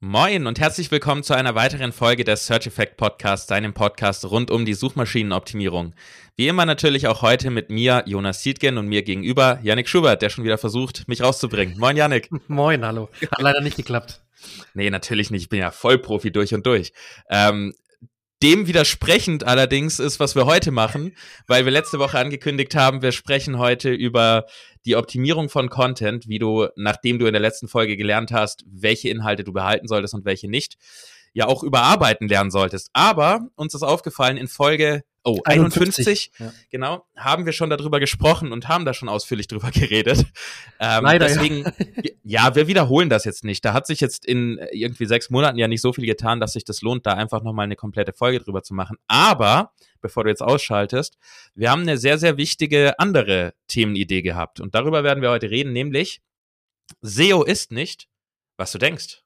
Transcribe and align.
Moin 0.00 0.46
und 0.46 0.60
herzlich 0.60 0.90
willkommen 0.90 1.22
zu 1.22 1.32
einer 1.32 1.54
weiteren 1.54 1.90
Folge 1.90 2.22
des 2.22 2.46
Search 2.46 2.66
Effect 2.66 2.98
Podcasts, 2.98 3.46
deinem 3.46 3.72
Podcast 3.72 4.26
rund 4.26 4.50
um 4.50 4.66
die 4.66 4.74
Suchmaschinenoptimierung. 4.74 5.94
Wie 6.36 6.48
immer 6.48 6.66
natürlich 6.66 7.08
auch 7.08 7.22
heute 7.22 7.48
mit 7.48 7.70
mir, 7.70 8.02
Jonas 8.04 8.42
Siedgen 8.42 8.76
und 8.76 8.88
mir 8.88 9.02
gegenüber 9.02 9.58
Yannick 9.62 9.88
Schubert, 9.88 10.20
der 10.20 10.28
schon 10.28 10.44
wieder 10.44 10.58
versucht, 10.58 11.08
mich 11.08 11.22
rauszubringen. 11.22 11.78
Moin 11.78 11.96
Yannick. 11.96 12.28
Moin, 12.48 12.84
hallo. 12.84 13.08
Hat 13.22 13.40
leider 13.40 13.62
nicht 13.62 13.78
geklappt. 13.78 14.20
Nee, 14.74 14.90
natürlich 14.90 15.30
nicht. 15.30 15.44
Ich 15.44 15.48
bin 15.48 15.60
ja 15.60 15.70
Vollprofi 15.70 16.30
durch 16.30 16.52
und 16.52 16.66
durch. 16.66 16.92
Ähm, 17.30 17.72
dem 18.42 18.66
widersprechend 18.66 19.44
allerdings 19.44 19.98
ist, 19.98 20.20
was 20.20 20.34
wir 20.34 20.46
heute 20.46 20.70
machen, 20.70 21.16
weil 21.46 21.64
wir 21.64 21.72
letzte 21.72 21.98
Woche 21.98 22.18
angekündigt 22.18 22.74
haben, 22.74 23.02
wir 23.02 23.12
sprechen 23.12 23.58
heute 23.58 23.90
über 23.90 24.46
die 24.84 24.96
Optimierung 24.96 25.48
von 25.48 25.70
Content, 25.70 26.28
wie 26.28 26.38
du, 26.38 26.68
nachdem 26.76 27.18
du 27.18 27.26
in 27.26 27.32
der 27.32 27.40
letzten 27.40 27.68
Folge 27.68 27.96
gelernt 27.96 28.32
hast, 28.32 28.64
welche 28.66 29.08
Inhalte 29.08 29.42
du 29.42 29.52
behalten 29.52 29.88
solltest 29.88 30.14
und 30.14 30.24
welche 30.24 30.48
nicht, 30.48 30.76
ja 31.32 31.46
auch 31.46 31.62
überarbeiten 31.62 32.28
lernen 32.28 32.50
solltest. 32.50 32.90
Aber 32.92 33.48
uns 33.56 33.74
ist 33.74 33.82
aufgefallen, 33.82 34.36
in 34.36 34.48
Folge 34.48 35.02
oh, 35.26 35.40
51, 35.44 36.30
51 36.30 36.30
ja. 36.38 36.52
genau, 36.70 37.06
haben 37.16 37.44
wir 37.46 37.52
schon 37.52 37.68
darüber 37.68 38.00
gesprochen 38.00 38.52
und 38.52 38.68
haben 38.68 38.84
da 38.84 38.94
schon 38.94 39.08
ausführlich 39.08 39.48
drüber 39.48 39.70
geredet. 39.74 40.24
Ähm, 40.78 41.04
Leider, 41.04 41.26
deswegen, 41.26 41.64
ja. 42.02 42.10
ja, 42.22 42.54
wir 42.54 42.68
wiederholen 42.68 43.10
das 43.10 43.24
jetzt 43.24 43.44
nicht. 43.44 43.64
Da 43.64 43.72
hat 43.72 43.86
sich 43.86 44.00
jetzt 44.00 44.24
in 44.24 44.58
irgendwie 44.72 45.06
sechs 45.06 45.28
Monaten 45.28 45.58
ja 45.58 45.68
nicht 45.68 45.82
so 45.82 45.92
viel 45.92 46.06
getan, 46.06 46.40
dass 46.40 46.52
sich 46.52 46.64
das 46.64 46.80
lohnt, 46.80 47.06
da 47.06 47.14
einfach 47.14 47.42
nochmal 47.42 47.64
eine 47.64 47.76
komplette 47.76 48.12
Folge 48.12 48.40
drüber 48.40 48.62
zu 48.62 48.72
machen. 48.74 48.96
Aber, 49.08 49.72
bevor 50.00 50.24
du 50.24 50.30
jetzt 50.30 50.42
ausschaltest, 50.42 51.18
wir 51.54 51.70
haben 51.70 51.82
eine 51.82 51.98
sehr, 51.98 52.18
sehr 52.18 52.36
wichtige 52.36 52.98
andere 52.98 53.54
Themenidee 53.68 54.22
gehabt. 54.22 54.60
Und 54.60 54.74
darüber 54.74 55.04
werden 55.04 55.22
wir 55.22 55.30
heute 55.30 55.50
reden, 55.50 55.72
nämlich 55.72 56.22
SEO 57.00 57.42
ist 57.42 57.72
nicht, 57.72 58.08
was 58.56 58.72
du 58.72 58.78
denkst. 58.78 59.25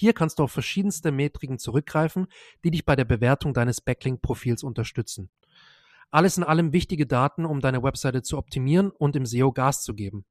Hier 0.00 0.12
kannst 0.14 0.38
du 0.38 0.44
auf 0.44 0.52
verschiedenste 0.52 1.12
Metriken 1.12 1.58
zurückgreifen, 1.58 2.28
die 2.64 2.70
dich 2.70 2.86
bei 2.86 2.96
der 2.96 3.04
Bewertung 3.04 3.52
deines 3.52 3.82
Backlink-Profils 3.82 4.62
unterstützen. 4.62 5.28
Alles 6.10 6.38
in 6.38 6.42
allem 6.42 6.72
wichtige 6.72 7.06
Daten, 7.06 7.44
um 7.44 7.60
deine 7.60 7.82
Webseite 7.82 8.22
zu 8.22 8.38
optimieren 8.38 8.92
und 8.92 9.14
im 9.14 9.26
SEO 9.26 9.52
Gas 9.52 9.82
zu 9.82 9.92
geben. 9.92 10.24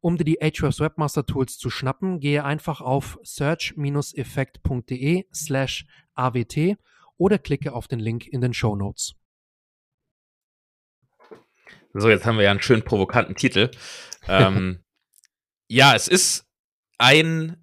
Um 0.00 0.18
dir 0.18 0.24
die 0.24 0.42
Ahrefs 0.42 0.78
Webmaster 0.78 1.24
Tools 1.24 1.56
zu 1.56 1.70
schnappen, 1.70 2.20
gehe 2.20 2.44
einfach 2.44 2.82
auf 2.82 3.18
search-effekt.de 3.22 5.24
slash 5.32 5.86
awt 6.12 6.76
oder 7.16 7.38
klicke 7.38 7.72
auf 7.72 7.88
den 7.88 8.00
Link 8.00 8.26
in 8.26 8.42
den 8.42 8.52
Show 8.52 8.76
Notes. 8.76 9.14
So, 11.94 12.10
jetzt 12.10 12.26
haben 12.26 12.36
wir 12.36 12.44
ja 12.44 12.50
einen 12.50 12.60
schön 12.60 12.84
provokanten 12.84 13.36
Titel. 13.36 13.70
ähm, 14.28 14.84
ja, 15.66 15.94
es 15.94 16.08
ist 16.08 16.46
ein 16.98 17.56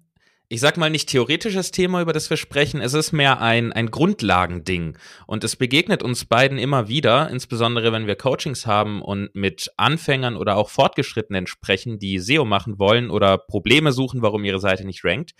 ich 0.48 0.60
sag 0.60 0.76
mal, 0.76 0.90
nicht 0.90 1.08
theoretisches 1.08 1.72
Thema, 1.72 2.00
über 2.00 2.12
das 2.12 2.30
wir 2.30 2.36
sprechen. 2.36 2.80
Es 2.80 2.94
ist 2.94 3.12
mehr 3.12 3.40
ein, 3.40 3.72
ein 3.72 3.90
Grundlagending. 3.90 4.96
Und 5.26 5.42
es 5.42 5.56
begegnet 5.56 6.04
uns 6.04 6.24
beiden 6.24 6.58
immer 6.58 6.86
wieder, 6.86 7.28
insbesondere 7.30 7.92
wenn 7.92 8.06
wir 8.06 8.14
Coachings 8.14 8.64
haben 8.64 9.02
und 9.02 9.34
mit 9.34 9.72
Anfängern 9.76 10.36
oder 10.36 10.56
auch 10.56 10.70
Fortgeschrittenen 10.70 11.48
sprechen, 11.48 11.98
die 11.98 12.20
SEO 12.20 12.44
machen 12.44 12.78
wollen 12.78 13.10
oder 13.10 13.38
Probleme 13.38 13.90
suchen, 13.90 14.22
warum 14.22 14.44
ihre 14.44 14.60
Seite 14.60 14.84
nicht 14.84 15.04
rankt. 15.04 15.32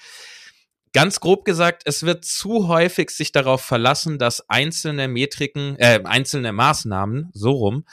Ganz 0.93 1.21
grob 1.21 1.45
gesagt, 1.45 1.83
es 1.85 2.03
wird 2.05 2.25
zu 2.25 2.67
häufig 2.67 3.11
sich 3.11 3.31
darauf 3.31 3.61
verlassen, 3.61 4.19
dass 4.19 4.49
einzelne 4.49 5.07
Metriken, 5.07 5.77
äh, 5.79 6.01
einzelne 6.03 6.53
Maßnahmen, 6.53 7.31
so 7.33 7.53
rum, 7.53 7.85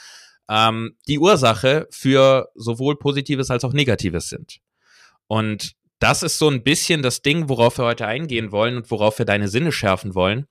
ähm, 0.48 0.96
die 1.06 1.18
Ursache 1.20 1.86
für 1.90 2.48
sowohl 2.56 2.98
Positives 2.98 3.50
als 3.50 3.62
auch 3.62 3.72
Negatives 3.72 4.28
sind. 4.28 4.58
Und 5.26 5.76
das 5.98 6.22
ist 6.22 6.38
so 6.38 6.48
ein 6.48 6.62
bisschen 6.62 7.02
das 7.02 7.22
Ding, 7.22 7.48
worauf 7.48 7.78
wir 7.78 7.84
heute 7.84 8.06
eingehen 8.06 8.52
wollen 8.52 8.76
und 8.76 8.90
worauf 8.90 9.18
wir 9.18 9.26
deine 9.26 9.48
Sinne 9.48 9.72
schärfen 9.72 10.14
wollen. 10.14 10.46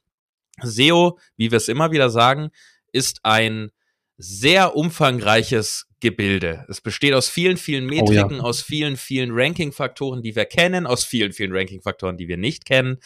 SEO, 0.61 1.19
wie 1.35 1.51
wir 1.51 1.57
es 1.57 1.67
immer 1.67 1.91
wieder 1.91 2.09
sagen, 2.09 2.49
ist 2.91 3.19
ein 3.23 3.71
sehr 4.17 4.75
umfangreiches 4.75 5.87
Gebilde. 5.99 6.65
Es 6.69 6.81
besteht 6.81 7.13
aus 7.13 7.29
vielen, 7.29 7.57
vielen 7.57 7.85
Metriken, 7.85 8.35
oh 8.35 8.37
ja. 8.37 8.43
aus 8.43 8.61
vielen, 8.61 8.97
vielen 8.97 9.31
Ranking-Faktoren, 9.31 10.21
die 10.21 10.35
wir 10.35 10.45
kennen, 10.45 10.85
aus 10.85 11.03
vielen, 11.03 11.33
vielen 11.33 11.55
Ranking-Faktoren, 11.55 12.17
die 12.17 12.27
wir 12.27 12.37
nicht 12.37 12.65
kennen. 12.65 12.97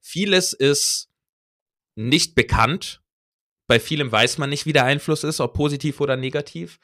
Vieles 0.00 0.52
ist 0.52 1.08
nicht 1.94 2.34
bekannt. 2.34 3.02
Bei 3.66 3.78
vielem 3.78 4.10
weiß 4.10 4.38
man 4.38 4.50
nicht, 4.50 4.64
wie 4.66 4.72
der 4.72 4.84
Einfluss 4.84 5.24
ist, 5.24 5.40
ob 5.40 5.52
positiv 5.52 6.00
oder 6.00 6.16
negativ. 6.16 6.80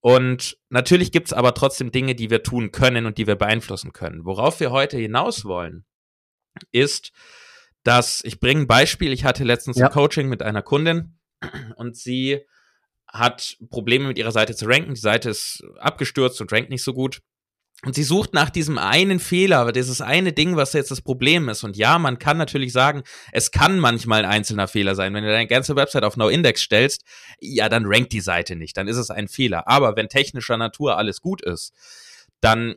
Und 0.00 0.56
natürlich 0.70 1.12
gibt's 1.12 1.32
aber 1.32 1.54
trotzdem 1.54 1.92
Dinge, 1.92 2.14
die 2.14 2.30
wir 2.30 2.42
tun 2.42 2.72
können 2.72 3.06
und 3.06 3.18
die 3.18 3.26
wir 3.26 3.36
beeinflussen 3.36 3.92
können. 3.92 4.24
Worauf 4.24 4.60
wir 4.60 4.70
heute 4.70 4.96
hinaus 4.96 5.44
wollen, 5.44 5.84
ist, 6.72 7.12
dass 7.82 8.22
ich 8.24 8.40
bringe 8.40 8.62
ein 8.62 8.66
Beispiel. 8.66 9.12
Ich 9.12 9.24
hatte 9.24 9.44
letztens 9.44 9.76
ja. 9.76 9.86
ein 9.86 9.92
Coaching 9.92 10.28
mit 10.28 10.42
einer 10.42 10.62
Kundin 10.62 11.18
und 11.76 11.96
sie 11.96 12.40
hat 13.06 13.56
Probleme 13.70 14.06
mit 14.06 14.18
ihrer 14.18 14.32
Seite 14.32 14.54
zu 14.54 14.66
ranken. 14.66 14.94
Die 14.94 15.00
Seite 15.00 15.30
ist 15.30 15.64
abgestürzt 15.78 16.40
und 16.40 16.52
rankt 16.52 16.70
nicht 16.70 16.84
so 16.84 16.94
gut. 16.94 17.20
Und 17.84 17.94
sie 17.94 18.02
sucht 18.02 18.34
nach 18.34 18.50
diesem 18.50 18.76
einen 18.76 19.20
Fehler, 19.20 19.58
aber 19.58 19.72
dieses 19.72 20.02
eine 20.02 20.34
Ding, 20.34 20.56
was 20.56 20.74
jetzt 20.74 20.90
das 20.90 21.00
Problem 21.00 21.48
ist. 21.48 21.64
Und 21.64 21.78
ja, 21.78 21.98
man 21.98 22.18
kann 22.18 22.36
natürlich 22.36 22.72
sagen, 22.72 23.02
es 23.32 23.52
kann 23.52 23.78
manchmal 23.78 24.24
ein 24.24 24.30
einzelner 24.30 24.68
Fehler 24.68 24.94
sein. 24.94 25.14
Wenn 25.14 25.24
du 25.24 25.30
deine 25.30 25.46
ganze 25.46 25.76
Website 25.76 26.04
auf 26.04 26.16
No-Index 26.16 26.60
stellst, 26.60 27.04
ja, 27.40 27.70
dann 27.70 27.86
rankt 27.86 28.12
die 28.12 28.20
Seite 28.20 28.54
nicht, 28.54 28.76
dann 28.76 28.86
ist 28.86 28.98
es 28.98 29.10
ein 29.10 29.28
Fehler. 29.28 29.66
Aber 29.66 29.96
wenn 29.96 30.08
technischer 30.08 30.58
Natur 30.58 30.98
alles 30.98 31.22
gut 31.22 31.40
ist, 31.40 31.72
dann 32.40 32.74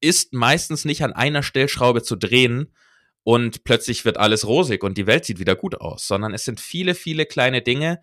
ist 0.00 0.32
meistens 0.32 0.84
nicht 0.84 1.04
an 1.04 1.12
einer 1.12 1.42
Stellschraube 1.42 2.02
zu 2.02 2.16
drehen 2.16 2.74
und 3.22 3.64
plötzlich 3.64 4.04
wird 4.04 4.16
alles 4.16 4.46
rosig 4.46 4.82
und 4.82 4.96
die 4.98 5.06
Welt 5.06 5.24
sieht 5.26 5.38
wieder 5.38 5.54
gut 5.54 5.80
aus, 5.80 6.06
sondern 6.06 6.34
es 6.34 6.44
sind 6.44 6.58
viele, 6.58 6.94
viele 6.94 7.26
kleine 7.26 7.62
Dinge, 7.62 8.00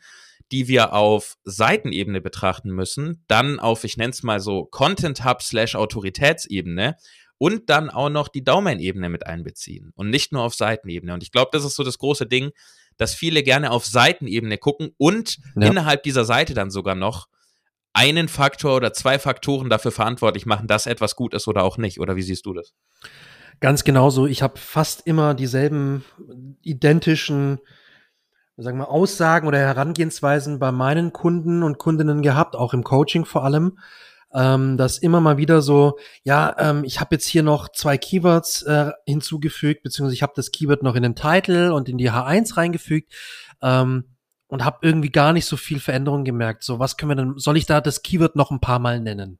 die 0.52 0.68
wir 0.68 0.94
auf 0.94 1.38
Seitenebene 1.44 2.22
betrachten 2.22 2.70
müssen, 2.72 3.24
dann 3.28 3.60
auf, 3.60 3.84
ich 3.84 3.98
nenne 3.98 4.12
es 4.12 4.24
mal 4.24 4.40
so, 4.40 4.66
Content 4.66 5.26
Hub 5.26 5.42
slash 5.42 5.76
Autoritätsebene 5.76 6.96
und 7.38 7.70
dann 7.70 7.90
auch 7.90 8.10
noch 8.10 8.28
die 8.28 8.44
Daumenebene 8.44 9.10
mit 9.10 9.28
einbeziehen 9.28 9.92
und 9.96 10.10
nicht 10.10 10.32
nur 10.32 10.44
auf 10.44 10.56
Seitenebene. 10.56 11.14
Und 11.14 11.24
ich 11.24 11.32
glaube, 11.32 11.50
das 11.52 11.66
ist 11.66 11.76
so 11.76 11.84
das 11.84 11.98
große 11.98 12.26
Ding, 12.26 12.52
dass 12.98 13.14
viele 13.14 13.44
gerne 13.44 13.72
auf 13.72 13.86
Seitenebene 13.86 14.58
gucken 14.58 14.90
und 14.98 15.38
ja. 15.56 15.68
innerhalb 15.68 16.04
dieser 16.04 16.26
Seite 16.26 16.54
dann 16.54 16.72
sogar 16.72 16.96
noch 16.96 17.28
einen 17.94 18.28
Faktor 18.28 18.76
oder 18.76 18.94
zwei 18.94 19.18
Faktoren 19.20 19.70
dafür 19.70 19.92
verantwortlich 19.92 20.46
machen, 20.46 20.68
dass 20.68 20.86
etwas 20.86 21.16
gut 21.16 21.34
ist 21.34 21.48
oder 21.48 21.64
auch 21.64 21.78
nicht. 21.78 22.00
Oder 22.00 22.16
wie 22.16 22.22
siehst 22.22 22.46
du 22.46 22.54
das? 22.54 22.74
Ganz 23.60 23.84
genauso. 23.84 24.28
Ich 24.28 24.44
habe 24.44 24.60
fast 24.60 25.08
immer 25.08 25.34
dieselben 25.34 26.06
identischen 26.62 27.60
sagen 28.64 28.80
wir, 28.80 28.90
Aussagen 28.90 29.48
oder 29.48 29.60
Herangehensweisen 29.60 30.60
bei 30.60 30.72
meinen 30.72 31.14
Kunden 31.14 31.64
und 31.64 31.78
Kundinnen 31.78 32.22
gehabt, 32.22 32.56
auch 32.56 32.74
im 32.74 32.84
Coaching 32.84 33.26
vor 33.26 33.44
allem, 33.44 33.78
ähm, 34.34 34.78
dass 34.78 34.98
immer 34.98 35.22
mal 35.22 35.38
wieder 35.38 35.62
so, 35.62 35.98
ja, 36.24 36.56
ähm, 36.58 36.84
ich 36.84 37.00
habe 37.00 37.16
jetzt 37.16 37.28
hier 37.28 37.44
noch 37.44 37.70
zwei 37.70 37.98
Keywords 37.98 38.64
äh, 38.64 38.92
hinzugefügt, 39.06 39.84
beziehungsweise 39.84 40.16
ich 40.16 40.24
habe 40.24 40.34
das 40.36 40.52
Keyword 40.52 40.84
noch 40.84 40.96
in 40.96 41.04
den 41.04 41.16
Titel 41.16 41.72
und 41.72 41.88
in 41.88 41.98
die 41.98 42.12
H1 42.12 42.58
reingefügt 42.58 43.14
ähm, 43.62 44.06
und 44.48 44.66
habe 44.66 44.80
irgendwie 44.82 45.12
gar 45.12 45.34
nicht 45.34 45.46
so 45.46 45.56
viel 45.56 45.80
Veränderung 45.80 46.24
gemerkt. 46.24 46.64
So, 46.64 46.80
was 46.80 46.98
können 46.98 47.12
wir 47.12 47.16
denn, 47.16 47.38
soll 47.38 47.58
ich 47.58 47.68
da 47.68 47.80
das 47.80 48.02
Keyword 48.02 48.36
noch 48.36 48.52
ein 48.52 48.60
paar 48.60 48.80
Mal 48.80 49.00
nennen? 49.00 49.40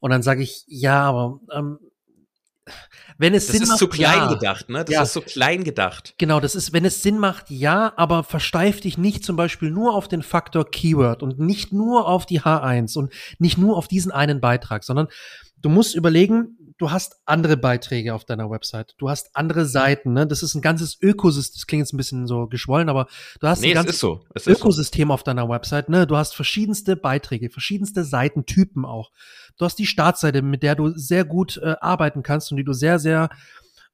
Und 0.00 0.10
dann 0.10 0.22
sage 0.22 0.42
ich, 0.42 0.64
ja, 0.66 1.02
aber 1.02 1.40
ähm, 1.52 1.78
wenn 3.18 3.34
es 3.34 3.46
das 3.46 3.54
Sinn 3.54 3.62
ist 3.62 3.68
macht, 3.68 3.78
zu 3.78 3.88
klein 3.88 4.18
ja. 4.18 4.32
gedacht, 4.32 4.68
ne? 4.68 4.84
Das 4.84 4.94
ja. 4.94 5.02
ist 5.02 5.12
so 5.12 5.20
klein 5.20 5.64
gedacht. 5.64 6.14
Genau, 6.18 6.40
das 6.40 6.54
ist, 6.54 6.72
wenn 6.72 6.84
es 6.84 7.02
Sinn 7.02 7.18
macht, 7.18 7.50
ja, 7.50 7.92
aber 7.96 8.24
versteif 8.24 8.80
dich 8.80 8.98
nicht 8.98 9.24
zum 9.24 9.36
Beispiel 9.36 9.70
nur 9.70 9.94
auf 9.94 10.08
den 10.08 10.22
Faktor 10.22 10.70
Keyword 10.70 11.22
und 11.22 11.38
nicht 11.38 11.72
nur 11.72 12.08
auf 12.08 12.26
die 12.26 12.40
H1 12.40 12.96
und 12.96 13.12
nicht 13.38 13.58
nur 13.58 13.76
auf 13.76 13.88
diesen 13.88 14.12
einen 14.12 14.40
Beitrag, 14.40 14.84
sondern 14.84 15.08
du 15.58 15.68
musst 15.68 15.94
überlegen, 15.94 16.56
du 16.80 16.90
hast 16.90 17.20
andere 17.26 17.58
Beiträge 17.58 18.14
auf 18.14 18.24
deiner 18.24 18.50
Website, 18.50 18.94
du 18.96 19.10
hast 19.10 19.36
andere 19.36 19.66
Seiten, 19.66 20.14
ne? 20.14 20.26
Das 20.26 20.42
ist 20.42 20.54
ein 20.54 20.62
ganzes 20.62 20.96
Ökosystem, 21.00 21.54
das 21.58 21.66
klingt 21.66 21.82
jetzt 21.82 21.92
ein 21.92 21.98
bisschen 21.98 22.26
so 22.26 22.46
geschwollen, 22.46 22.88
aber 22.88 23.06
du 23.38 23.46
hast 23.46 23.60
nee, 23.60 23.68
ein 23.68 23.74
ganzes 23.74 23.98
so. 23.98 24.24
Ökosystem 24.46 25.08
so. 25.08 25.14
auf 25.14 25.22
deiner 25.22 25.48
Website, 25.48 25.90
ne? 25.90 26.06
Du 26.06 26.16
hast 26.16 26.34
verschiedenste 26.34 26.96
Beiträge, 26.96 27.50
verschiedenste 27.50 28.02
Seitentypen 28.02 28.86
auch. 28.86 29.10
Du 29.58 29.66
hast 29.66 29.78
die 29.78 29.86
Startseite, 29.86 30.40
mit 30.40 30.62
der 30.62 30.74
du 30.74 30.88
sehr 30.88 31.26
gut 31.26 31.58
äh, 31.58 31.76
arbeiten 31.80 32.22
kannst 32.22 32.50
und 32.50 32.56
die 32.56 32.64
du 32.64 32.72
sehr, 32.72 32.98
sehr 32.98 33.28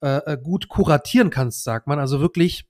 äh, 0.01 0.19
äh 0.19 0.39
gut 0.41 0.69
kuratieren 0.69 1.31
kannst, 1.31 1.65
sagt 1.65 1.89
man. 1.89 1.99
Also 1.99 2.21
wirklich 2.21 2.69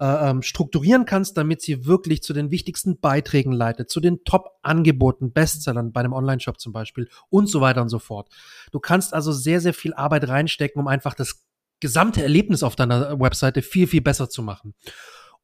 äh, 0.00 0.30
ähm, 0.30 0.42
strukturieren 0.42 1.04
kannst, 1.04 1.36
damit 1.36 1.60
sie 1.60 1.86
wirklich 1.86 2.22
zu 2.22 2.32
den 2.32 2.50
wichtigsten 2.50 3.00
Beiträgen 3.00 3.52
leitet, 3.52 3.90
zu 3.90 4.00
den 4.00 4.24
Top-Angeboten, 4.24 5.32
Bestsellern 5.32 5.92
bei 5.92 6.00
einem 6.00 6.12
Online-Shop 6.12 6.60
zum 6.60 6.72
Beispiel 6.72 7.08
und 7.30 7.48
so 7.48 7.60
weiter 7.60 7.82
und 7.82 7.88
so 7.88 7.98
fort. 7.98 8.28
Du 8.70 8.80
kannst 8.80 9.12
also 9.12 9.32
sehr, 9.32 9.60
sehr 9.60 9.74
viel 9.74 9.94
Arbeit 9.94 10.28
reinstecken, 10.28 10.80
um 10.80 10.88
einfach 10.88 11.14
das 11.14 11.44
gesamte 11.80 12.22
Erlebnis 12.22 12.62
auf 12.62 12.76
deiner 12.76 13.18
Webseite 13.20 13.62
viel, 13.62 13.86
viel 13.86 14.00
besser 14.00 14.28
zu 14.28 14.42
machen. 14.42 14.74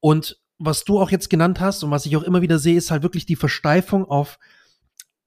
Und 0.00 0.40
was 0.58 0.84
du 0.84 1.00
auch 1.00 1.10
jetzt 1.10 1.30
genannt 1.30 1.60
hast 1.60 1.82
und 1.82 1.90
was 1.90 2.06
ich 2.06 2.16
auch 2.16 2.22
immer 2.22 2.42
wieder 2.42 2.58
sehe, 2.58 2.76
ist 2.76 2.90
halt 2.90 3.02
wirklich 3.02 3.26
die 3.26 3.36
Versteifung 3.36 4.04
auf 4.04 4.38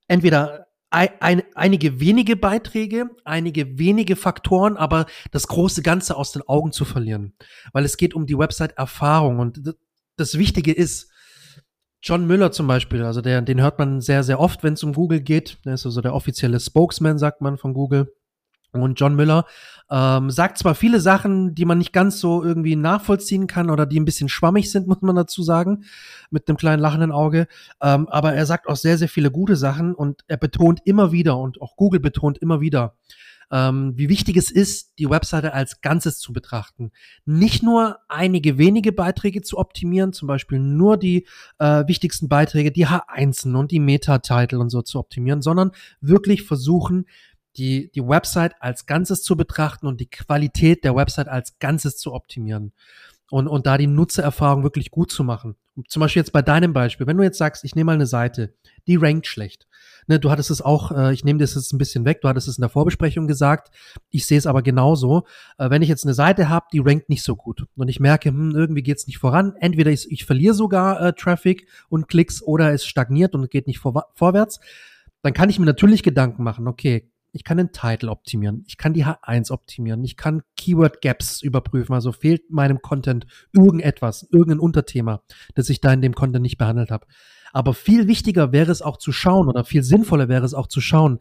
entweder 0.07 0.66
ein, 0.97 1.43
einige 1.55 1.99
wenige 1.99 2.35
Beiträge, 2.35 3.09
einige 3.23 3.77
wenige 3.77 4.15
Faktoren, 4.15 4.77
aber 4.77 5.05
das 5.31 5.47
große 5.47 5.81
Ganze 5.81 6.15
aus 6.15 6.31
den 6.31 6.41
Augen 6.47 6.71
zu 6.71 6.85
verlieren. 6.85 7.33
Weil 7.73 7.85
es 7.85 7.97
geht 7.97 8.13
um 8.13 8.25
die 8.25 8.37
Website-Erfahrung 8.37 9.39
und 9.39 9.75
das 10.15 10.37
Wichtige 10.37 10.73
ist, 10.73 11.11
John 12.01 12.27
Müller 12.27 12.51
zum 12.51 12.67
Beispiel, 12.67 13.03
also 13.03 13.21
der, 13.21 13.41
den 13.41 13.61
hört 13.61 13.79
man 13.79 14.01
sehr, 14.01 14.23
sehr 14.23 14.39
oft, 14.39 14.63
wenn 14.63 14.73
es 14.73 14.83
um 14.83 14.93
Google 14.93 15.21
geht. 15.21 15.57
Der 15.65 15.73
ist 15.73 15.85
also 15.85 16.01
der 16.01 16.13
offizielle 16.13 16.59
Spokesman, 16.59 17.17
sagt 17.17 17.41
man 17.41 17.57
von 17.57 17.73
Google. 17.73 18.13
Und 18.73 18.99
John 18.99 19.15
Müller 19.15 19.45
ähm, 19.89 20.29
sagt 20.29 20.57
zwar 20.57 20.75
viele 20.75 20.99
Sachen, 20.99 21.55
die 21.55 21.65
man 21.65 21.77
nicht 21.77 21.93
ganz 21.93 22.19
so 22.19 22.43
irgendwie 22.43 22.75
nachvollziehen 22.75 23.47
kann 23.47 23.69
oder 23.69 23.85
die 23.85 23.99
ein 23.99 24.05
bisschen 24.05 24.29
schwammig 24.29 24.71
sind, 24.71 24.87
muss 24.87 25.01
man 25.01 25.15
dazu 25.15 25.43
sagen, 25.43 25.85
mit 26.29 26.47
einem 26.47 26.57
kleinen 26.57 26.81
lachenden 26.81 27.11
Auge, 27.11 27.47
ähm, 27.81 28.07
aber 28.09 28.33
er 28.33 28.45
sagt 28.45 28.67
auch 28.67 28.75
sehr, 28.75 28.97
sehr 28.97 29.09
viele 29.09 29.31
gute 29.31 29.55
Sachen 29.55 29.95
und 29.95 30.23
er 30.27 30.37
betont 30.37 30.81
immer 30.85 31.11
wieder 31.11 31.37
und 31.37 31.61
auch 31.61 31.75
Google 31.75 31.99
betont 31.99 32.37
immer 32.39 32.61
wieder, 32.61 32.95
ähm, 33.51 33.93
wie 33.95 34.09
wichtig 34.09 34.35
es 34.35 34.51
ist, 34.51 34.93
die 34.99 35.09
Webseite 35.09 35.53
als 35.53 35.81
Ganzes 35.81 36.19
zu 36.19 36.33
betrachten. 36.33 36.91
Nicht 37.25 37.63
nur 37.63 37.99
einige 38.09 38.57
wenige 38.57 38.91
Beiträge 38.91 39.41
zu 39.41 39.57
optimieren, 39.57 40.11
zum 40.11 40.27
Beispiel 40.27 40.59
nur 40.59 40.97
die 40.97 41.25
äh, 41.59 41.87
wichtigsten 41.87 42.27
Beiträge, 42.27 42.71
die 42.71 42.87
H1 42.87 43.55
und 43.55 43.71
die 43.71 43.79
Meta-Title 43.79 44.59
und 44.59 44.69
so 44.69 44.81
zu 44.81 44.99
optimieren, 44.99 45.41
sondern 45.41 45.71
wirklich 46.01 46.43
versuchen, 46.43 47.05
die, 47.57 47.91
die 47.91 48.07
Website 48.07 48.55
als 48.59 48.85
Ganzes 48.85 49.23
zu 49.23 49.35
betrachten 49.35 49.87
und 49.87 49.99
die 49.99 50.09
Qualität 50.09 50.83
der 50.83 50.95
Website 50.95 51.27
als 51.27 51.59
Ganzes 51.59 51.97
zu 51.97 52.13
optimieren. 52.13 52.73
Und, 53.29 53.47
und 53.47 53.65
da 53.65 53.77
die 53.77 53.87
Nutzererfahrung 53.87 54.63
wirklich 54.63 54.89
gut 54.89 55.11
zu 55.11 55.23
machen. 55.23 55.55
Zum 55.89 55.99
Beispiel 55.99 56.21
jetzt 56.21 56.31
bei 56.31 56.41
deinem 56.41 56.71
Beispiel, 56.71 57.07
wenn 57.07 57.17
du 57.17 57.23
jetzt 57.23 57.37
sagst, 57.37 57.65
ich 57.65 57.75
nehme 57.75 57.87
mal 57.87 57.93
eine 57.93 58.07
Seite, 58.07 58.53
die 58.87 58.95
rankt 58.95 59.27
schlecht. 59.27 59.67
Ne, 60.07 60.19
du 60.19 60.31
hattest 60.31 60.49
es 60.49 60.61
auch, 60.61 60.91
äh, 60.91 61.13
ich 61.13 61.25
nehme 61.25 61.39
das 61.39 61.55
jetzt 61.55 61.73
ein 61.73 61.77
bisschen 61.77 62.05
weg, 62.05 62.21
du 62.21 62.29
hattest 62.29 62.47
es 62.47 62.57
in 62.57 62.61
der 62.61 62.69
Vorbesprechung 62.69 63.27
gesagt, 63.27 63.75
ich 64.09 64.25
sehe 64.25 64.37
es 64.37 64.47
aber 64.47 64.61
genauso. 64.61 65.25
Äh, 65.57 65.69
wenn 65.69 65.81
ich 65.81 65.89
jetzt 65.89 66.05
eine 66.05 66.13
Seite 66.13 66.47
habe, 66.47 66.67
die 66.71 66.79
rankt 66.79 67.09
nicht 67.09 67.23
so 67.23 67.35
gut 67.35 67.65
und 67.75 67.89
ich 67.89 67.99
merke, 67.99 68.29
hm, 68.29 68.55
irgendwie 68.55 68.83
geht 68.83 68.97
es 68.97 69.07
nicht 69.07 69.17
voran, 69.17 69.53
entweder 69.59 69.91
ich, 69.91 70.09
ich 70.09 70.25
verliere 70.25 70.53
sogar 70.53 71.01
äh, 71.01 71.13
Traffic 71.13 71.67
und 71.89 72.07
Klicks 72.07 72.41
oder 72.41 72.71
es 72.71 72.85
stagniert 72.85 73.35
und 73.35 73.51
geht 73.51 73.67
nicht 73.67 73.79
vor, 73.79 74.05
vorwärts, 74.13 74.61
dann 75.21 75.33
kann 75.33 75.49
ich 75.49 75.59
mir 75.59 75.65
natürlich 75.65 76.03
Gedanken 76.03 76.43
machen, 76.43 76.69
okay, 76.69 77.11
ich 77.37 77.43
kann 77.43 77.57
den 77.57 77.71
Titel 77.71 78.09
optimieren, 78.09 78.63
ich 78.67 78.77
kann 78.77 78.93
die 78.93 79.05
H1 79.05 79.51
optimieren, 79.51 80.03
ich 80.03 80.17
kann 80.17 80.41
Keyword 80.55 81.01
Gaps 81.01 81.43
überprüfen, 81.43 81.93
also 81.93 82.11
fehlt 82.11 82.49
meinem 82.49 82.81
Content 82.81 83.27
irgendetwas, 83.53 84.27
irgendein 84.31 84.59
Unterthema, 84.59 85.21
das 85.53 85.69
ich 85.69 85.81
da 85.81 85.93
in 85.93 86.01
dem 86.01 86.15
Content 86.15 86.41
nicht 86.41 86.57
behandelt 86.57 86.89
habe. 86.89 87.05
Aber 87.53 87.75
viel 87.75 88.07
wichtiger 88.07 88.51
wäre 88.51 88.71
es 88.71 88.81
auch 88.81 88.97
zu 88.97 89.11
schauen 89.11 89.47
oder 89.47 89.63
viel 89.63 89.83
sinnvoller 89.83 90.29
wäre 90.29 90.45
es 90.45 90.55
auch 90.55 90.67
zu 90.67 90.81
schauen, 90.81 91.19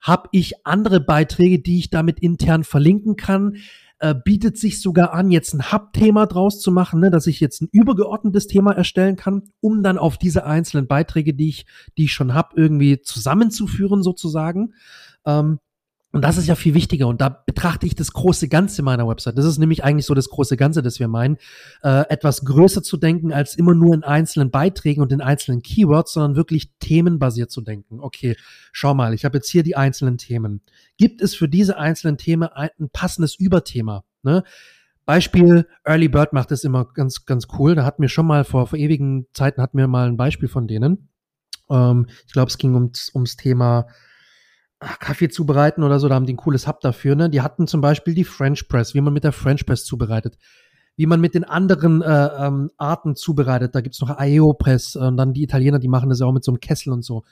habe 0.00 0.28
ich 0.32 0.66
andere 0.66 1.00
Beiträge, 1.00 1.60
die 1.60 1.78
ich 1.78 1.90
damit 1.90 2.18
intern 2.18 2.64
verlinken 2.64 3.14
kann? 3.14 3.58
Äh, 4.02 4.16
bietet 4.16 4.58
sich 4.58 4.82
sogar 4.82 5.14
an, 5.14 5.30
jetzt 5.30 5.54
ein 5.54 5.70
Hub-Thema 5.70 6.26
draus 6.26 6.60
zu 6.60 6.72
machen, 6.72 6.98
ne, 6.98 7.08
dass 7.08 7.28
ich 7.28 7.38
jetzt 7.38 7.62
ein 7.62 7.68
übergeordnetes 7.70 8.48
Thema 8.48 8.72
erstellen 8.72 9.14
kann, 9.14 9.44
um 9.60 9.84
dann 9.84 9.96
auf 9.96 10.18
diese 10.18 10.44
einzelnen 10.44 10.88
Beiträge, 10.88 11.34
die 11.34 11.50
ich, 11.50 11.66
die 11.96 12.06
ich 12.06 12.12
schon 12.12 12.34
habe, 12.34 12.56
irgendwie 12.56 13.00
zusammenzuführen 13.00 14.02
sozusagen. 14.02 14.74
Ähm, 15.26 15.58
und 16.12 16.22
das 16.22 16.36
ist 16.36 16.46
ja 16.46 16.54
viel 16.56 16.74
wichtiger. 16.74 17.08
Und 17.08 17.22
da 17.22 17.30
betrachte 17.30 17.86
ich 17.86 17.94
das 17.94 18.12
große 18.12 18.48
Ganze 18.48 18.82
meiner 18.82 19.08
Website. 19.08 19.38
Das 19.38 19.46
ist 19.46 19.56
nämlich 19.56 19.82
eigentlich 19.82 20.04
so 20.04 20.12
das 20.12 20.28
große 20.28 20.58
Ganze, 20.58 20.82
das 20.82 21.00
wir 21.00 21.08
meinen, 21.08 21.38
äh, 21.82 22.06
etwas 22.10 22.44
größer 22.44 22.82
zu 22.82 22.98
denken 22.98 23.32
als 23.32 23.56
immer 23.56 23.74
nur 23.74 23.94
in 23.94 24.04
einzelnen 24.04 24.50
Beiträgen 24.50 25.00
und 25.00 25.10
in 25.10 25.22
einzelnen 25.22 25.62
Keywords, 25.62 26.12
sondern 26.12 26.36
wirklich 26.36 26.70
themenbasiert 26.80 27.50
zu 27.50 27.62
denken. 27.62 28.00
Okay, 28.00 28.36
schau 28.72 28.92
mal, 28.92 29.14
ich 29.14 29.24
habe 29.24 29.38
jetzt 29.38 29.48
hier 29.48 29.62
die 29.62 29.74
einzelnen 29.74 30.18
Themen. 30.18 30.60
Gibt 30.98 31.22
es 31.22 31.34
für 31.34 31.48
diese 31.48 31.78
einzelnen 31.78 32.18
Themen 32.18 32.48
ein, 32.48 32.68
ein 32.78 32.90
passendes 32.90 33.34
Überthema? 33.34 34.04
Ne? 34.22 34.44
Beispiel, 35.06 35.66
Early 35.84 36.08
Bird 36.08 36.34
macht 36.34 36.50
das 36.50 36.62
immer 36.62 36.84
ganz, 36.92 37.24
ganz 37.24 37.46
cool. 37.58 37.74
Da 37.74 37.84
hatten 37.86 38.02
wir 38.02 38.10
schon 38.10 38.26
mal 38.26 38.44
vor, 38.44 38.66
vor 38.66 38.78
ewigen 38.78 39.26
Zeiten 39.32 39.62
hatten 39.62 39.78
wir 39.78 39.88
mal 39.88 40.08
ein 40.08 40.18
Beispiel 40.18 40.48
von 40.48 40.68
denen. 40.68 41.08
Ähm, 41.70 42.06
ich 42.26 42.34
glaube, 42.34 42.50
es 42.50 42.58
ging 42.58 42.74
ums, 42.74 43.10
ums 43.14 43.36
Thema 43.36 43.86
Kaffee 45.00 45.28
zubereiten 45.28 45.82
oder 45.82 45.98
so, 45.98 46.08
da 46.08 46.14
haben 46.14 46.26
die 46.26 46.34
ein 46.34 46.38
cooles 46.38 46.66
Hub 46.66 46.80
dafür. 46.80 47.14
Ne? 47.14 47.30
Die 47.30 47.40
hatten 47.40 47.66
zum 47.66 47.80
Beispiel 47.80 48.14
die 48.14 48.24
French 48.24 48.68
Press, 48.68 48.94
wie 48.94 49.00
man 49.00 49.12
mit 49.12 49.24
der 49.24 49.32
French 49.32 49.64
Press 49.66 49.84
zubereitet. 49.84 50.36
Wie 50.96 51.06
man 51.06 51.20
mit 51.20 51.34
den 51.34 51.44
anderen 51.44 52.02
äh, 52.02 52.26
ähm, 52.38 52.70
Arten 52.76 53.16
zubereitet. 53.16 53.74
Da 53.74 53.80
gibt's 53.80 54.00
noch 54.00 54.10
Aeropress 54.10 54.96
und 54.96 55.16
dann 55.16 55.32
die 55.32 55.42
Italiener, 55.42 55.78
die 55.78 55.88
machen 55.88 56.10
das 56.10 56.20
ja 56.20 56.26
auch 56.26 56.32
mit 56.32 56.44
so 56.44 56.52
einem 56.52 56.60
Kessel 56.60 56.92
und 56.92 57.02
so. 57.02 57.24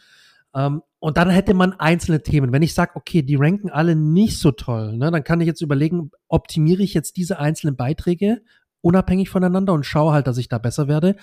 Ähm, 0.55 0.82
und 0.99 1.17
dann 1.17 1.31
hätte 1.31 1.55
man 1.55 1.75
einzelne 1.75 2.23
Themen. 2.23 2.52
Wenn 2.52 2.62
ich 2.62 2.75
sage, 2.75 2.93
okay, 2.94 3.23
die 3.23 3.37
ranken 3.37 3.70
alle 3.70 3.97
nicht 3.97 4.38
so 4.38 4.50
toll, 4.50 4.97
ne, 4.97 5.11
dann 5.11 5.25
kann 5.25 5.41
ich 5.41 5.47
jetzt 5.47 5.61
überlegen, 5.61 6.11
optimiere 6.29 6.82
ich 6.82 6.94
jetzt 6.94 7.17
diese 7.17 7.38
einzelnen 7.38 7.76
Beiträge 7.76 8.43
unabhängig 8.82 9.29
voneinander 9.29 9.73
und 9.73 9.85
schaue 9.85 10.12
halt, 10.12 10.26
dass 10.26 10.38
ich 10.38 10.49
da 10.49 10.58
besser 10.58 10.88
werde. 10.88 11.17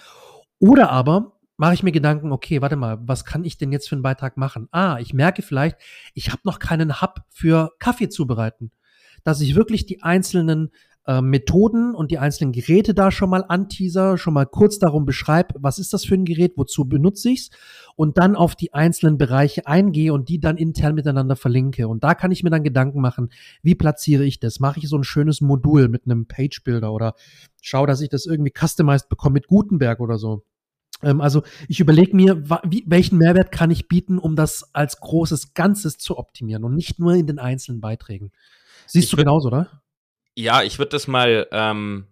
Oder 0.60 0.92
aber 0.92 1.37
mache 1.58 1.74
ich 1.74 1.84
mir 1.84 1.92
Gedanken, 1.92 2.32
okay, 2.32 2.62
warte 2.62 2.76
mal, 2.76 3.00
was 3.02 3.26
kann 3.26 3.44
ich 3.44 3.58
denn 3.58 3.72
jetzt 3.72 3.90
für 3.90 3.96
einen 3.96 4.04
Beitrag 4.04 4.38
machen? 4.38 4.68
Ah, 4.72 5.00
ich 5.00 5.14
merke 5.14 5.42
vielleicht, 5.42 5.78
ich 6.14 6.30
habe 6.30 6.42
noch 6.46 6.60
keinen 6.60 7.02
Hub 7.02 7.22
für 7.30 7.72
Kaffee 7.80 8.10
zubereiten. 8.10 8.72
Dass 9.24 9.42
ich 9.42 9.56
wirklich 9.56 9.86
die 9.86 10.04
einzelnen 10.04 10.70
äh, 11.08 11.22
Methoden 11.22 11.96
und 11.96 12.12
die 12.12 12.20
einzelnen 12.20 12.52
Geräte 12.52 12.94
da 12.94 13.12
schon 13.12 13.30
mal 13.30 13.44
anteaser, 13.48 14.18
schon 14.18 14.36
mal 14.36 14.46
kurz 14.46 14.78
darum 14.78 15.06
beschreibe, 15.06 15.56
was 15.58 15.80
ist 15.80 15.94
das 15.94 16.06
für 16.06 16.14
ein 16.14 16.26
Gerät, 16.26 16.54
wozu 16.58 16.86
benutze 16.86 17.32
ich's 17.32 17.50
und 17.96 18.18
dann 18.18 18.36
auf 18.36 18.56
die 18.56 18.74
einzelnen 18.74 19.18
Bereiche 19.18 19.66
eingehe 19.66 20.14
und 20.14 20.30
die 20.30 20.40
dann 20.40 20.58
intern 20.58 20.94
miteinander 20.94 21.36
verlinke. 21.36 21.88
Und 21.88 22.04
da 22.04 22.14
kann 22.14 22.32
ich 22.32 22.44
mir 22.44 22.52
dann 22.52 22.64
Gedanken 22.64 23.02
machen, 23.02 23.30
wie 23.64 23.76
platziere 23.76 24.26
ich 24.26 24.40
das? 24.40 24.60
Mache 24.60 24.80
ich 24.80 24.90
so 24.90 24.98
ein 24.98 25.04
schönes 25.04 25.42
Modul 25.42 25.88
mit 25.88 26.06
einem 26.06 26.28
Page-Builder 26.28 26.94
oder 26.94 27.16
schaue, 27.62 27.88
dass 27.88 28.02
ich 28.02 28.10
das 28.10 28.28
irgendwie 28.28 28.54
customized 28.56 29.10
bekomme 29.10 29.34
mit 29.34 29.48
Gutenberg 29.48 30.00
oder 30.00 30.18
so. 30.18 30.44
Ähm, 31.02 31.22
also 31.22 31.44
ich 31.68 31.80
überlege 31.80 32.16
mir, 32.16 32.44
wie, 32.64 32.84
welchen 32.88 33.18
Mehrwert 33.18 33.52
kann 33.52 33.72
ich 33.72 33.88
bieten, 33.88 34.18
um 34.18 34.36
das 34.36 34.74
als 34.74 35.00
großes 35.00 35.54
Ganzes 35.54 35.98
zu 35.98 36.18
optimieren 36.18 36.64
und 36.64 36.76
nicht 36.76 37.00
nur 37.00 37.14
in 37.14 37.28
den 37.28 37.40
einzelnen 37.40 37.82
Beiträgen. 37.82 38.32
Siehst 38.86 39.06
ich 39.06 39.12
du 39.12 39.18
genauso, 39.18 39.48
oder? 39.48 39.82
Ja, 40.36 40.64
ich 40.64 40.78
würde 40.78 40.90
das 40.90 41.08
mal 41.08 41.48
ähm, 41.52 42.08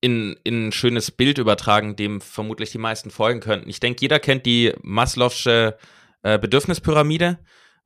in, 0.00 0.36
in 0.44 0.68
ein 0.68 0.72
schönes 0.72 1.10
Bild 1.10 1.38
übertragen, 1.38 1.96
dem 1.96 2.20
vermutlich 2.20 2.70
die 2.70 2.78
meisten 2.78 3.10
folgen 3.10 3.40
könnten. 3.40 3.68
Ich 3.68 3.80
denke, 3.80 4.00
jeder 4.00 4.18
kennt 4.18 4.46
die 4.46 4.72
Maslow'sche 4.82 5.74
äh, 6.22 6.38
Bedürfnispyramide 6.38 7.38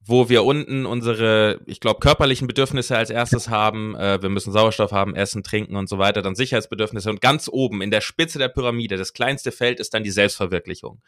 wo 0.06 0.28
wir 0.28 0.44
unten 0.44 0.84
unsere, 0.84 1.60
ich 1.66 1.80
glaube, 1.80 2.00
körperlichen 2.00 2.46
Bedürfnisse 2.46 2.96
als 2.96 3.10
erstes 3.10 3.48
haben. 3.48 3.94
Äh, 3.96 4.20
wir 4.20 4.28
müssen 4.28 4.52
Sauerstoff 4.52 4.92
haben, 4.92 5.16
essen, 5.16 5.42
trinken 5.42 5.76
und 5.76 5.88
so 5.88 5.98
weiter, 5.98 6.20
dann 6.20 6.34
Sicherheitsbedürfnisse. 6.34 7.08
Und 7.08 7.20
ganz 7.20 7.48
oben 7.50 7.80
in 7.80 7.90
der 7.90 8.02
Spitze 8.02 8.38
der 8.38 8.48
Pyramide, 8.48 8.96
das 8.96 9.14
kleinste 9.14 9.50
Feld, 9.50 9.80
ist 9.80 9.94
dann 9.94 10.04
die 10.04 10.10
Selbstverwirklichung. 10.10 11.00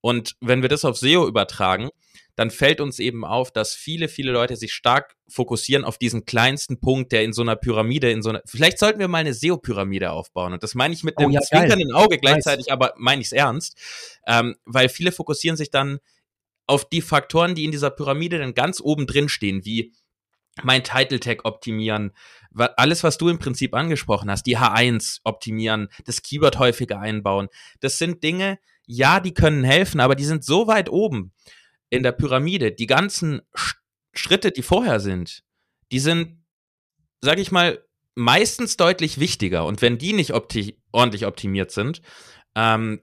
Und 0.00 0.34
wenn 0.40 0.62
wir 0.62 0.68
das 0.68 0.84
auf 0.84 0.96
SEO 0.96 1.28
übertragen, 1.28 1.90
dann 2.34 2.50
fällt 2.50 2.80
uns 2.80 2.98
eben 2.98 3.24
auf, 3.24 3.52
dass 3.52 3.74
viele, 3.74 4.08
viele 4.08 4.32
Leute 4.32 4.56
sich 4.56 4.72
stark 4.72 5.16
fokussieren 5.28 5.84
auf 5.84 5.98
diesen 5.98 6.24
kleinsten 6.24 6.80
Punkt, 6.80 7.12
der 7.12 7.22
in 7.24 7.34
so 7.34 7.42
einer 7.42 7.56
Pyramide, 7.56 8.10
in 8.10 8.22
so 8.22 8.30
einer, 8.30 8.40
vielleicht 8.46 8.78
sollten 8.78 8.98
wir 8.98 9.08
mal 9.08 9.18
eine 9.18 9.34
SEO-Pyramide 9.34 10.10
aufbauen. 10.10 10.54
Und 10.54 10.62
das 10.62 10.74
meine 10.74 10.94
ich 10.94 11.04
mit 11.04 11.18
einem 11.18 11.30
oh, 11.30 11.34
ja, 11.34 11.40
zwinkernden 11.42 11.92
Auge 11.92 12.18
gleichzeitig, 12.18 12.66
nice. 12.66 12.72
aber 12.72 12.94
meine 12.96 13.20
ich 13.20 13.26
es 13.26 13.32
ernst, 13.32 13.76
ähm, 14.26 14.56
weil 14.64 14.88
viele 14.88 15.12
fokussieren 15.12 15.58
sich 15.58 15.70
dann 15.70 15.98
auf 16.66 16.88
die 16.88 17.02
Faktoren, 17.02 17.54
die 17.54 17.64
in 17.64 17.70
dieser 17.70 17.90
Pyramide 17.90 18.38
dann 18.38 18.54
ganz 18.54 18.80
oben 18.80 19.06
drin 19.06 19.28
stehen, 19.28 19.64
wie 19.64 19.92
mein 20.62 20.84
Title 20.84 21.18
Tag 21.18 21.44
optimieren, 21.44 22.12
alles, 22.54 23.02
was 23.02 23.16
du 23.18 23.28
im 23.28 23.38
Prinzip 23.38 23.74
angesprochen 23.74 24.30
hast, 24.30 24.44
die 24.44 24.58
H1 24.58 25.20
optimieren, 25.24 25.88
das 26.04 26.22
Keyword 26.22 26.58
häufiger 26.58 27.00
einbauen. 27.00 27.48
Das 27.80 27.98
sind 27.98 28.22
Dinge, 28.22 28.58
ja, 28.86 29.20
die 29.20 29.32
können 29.32 29.64
helfen, 29.64 30.00
aber 30.00 30.14
die 30.14 30.24
sind 30.24 30.44
so 30.44 30.66
weit 30.66 30.90
oben 30.90 31.32
in 31.88 32.02
der 32.02 32.12
Pyramide. 32.12 32.72
Die 32.72 32.86
ganzen 32.86 33.40
Schritte, 34.12 34.50
die 34.50 34.62
vorher 34.62 35.00
sind, 35.00 35.42
die 35.90 36.00
sind, 36.00 36.44
sag 37.20 37.38
ich 37.38 37.50
mal, 37.50 37.82
meistens 38.14 38.76
deutlich 38.76 39.18
wichtiger. 39.18 39.64
Und 39.64 39.80
wenn 39.80 39.98
die 39.98 40.12
nicht 40.12 40.34
opti 40.34 40.78
ordentlich 40.92 41.26
optimiert 41.26 41.70
sind, 41.70 42.02
ähm, 42.54 43.00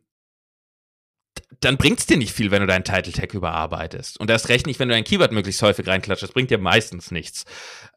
dann 1.60 1.78
bringt's 1.78 2.06
dir 2.06 2.18
nicht 2.18 2.34
viel, 2.34 2.52
wenn 2.52 2.62
du 2.62 2.68
deinen 2.68 2.84
Title 2.84 3.14
Tag 3.14 3.34
überarbeitest. 3.34 4.20
Und 4.20 4.30
erst 4.30 4.50
recht 4.50 4.68
nicht, 4.68 4.80
wenn 4.80 4.90
du 4.90 4.96
ein 4.96 5.04
Keyword 5.04 5.32
möglichst 5.32 5.62
häufig 5.62 5.88
reinklatscht. 5.88 6.24
Das 6.24 6.32
bringt 6.32 6.52
dir 6.52 6.58
meistens 6.58 7.12
nichts. 7.12 7.46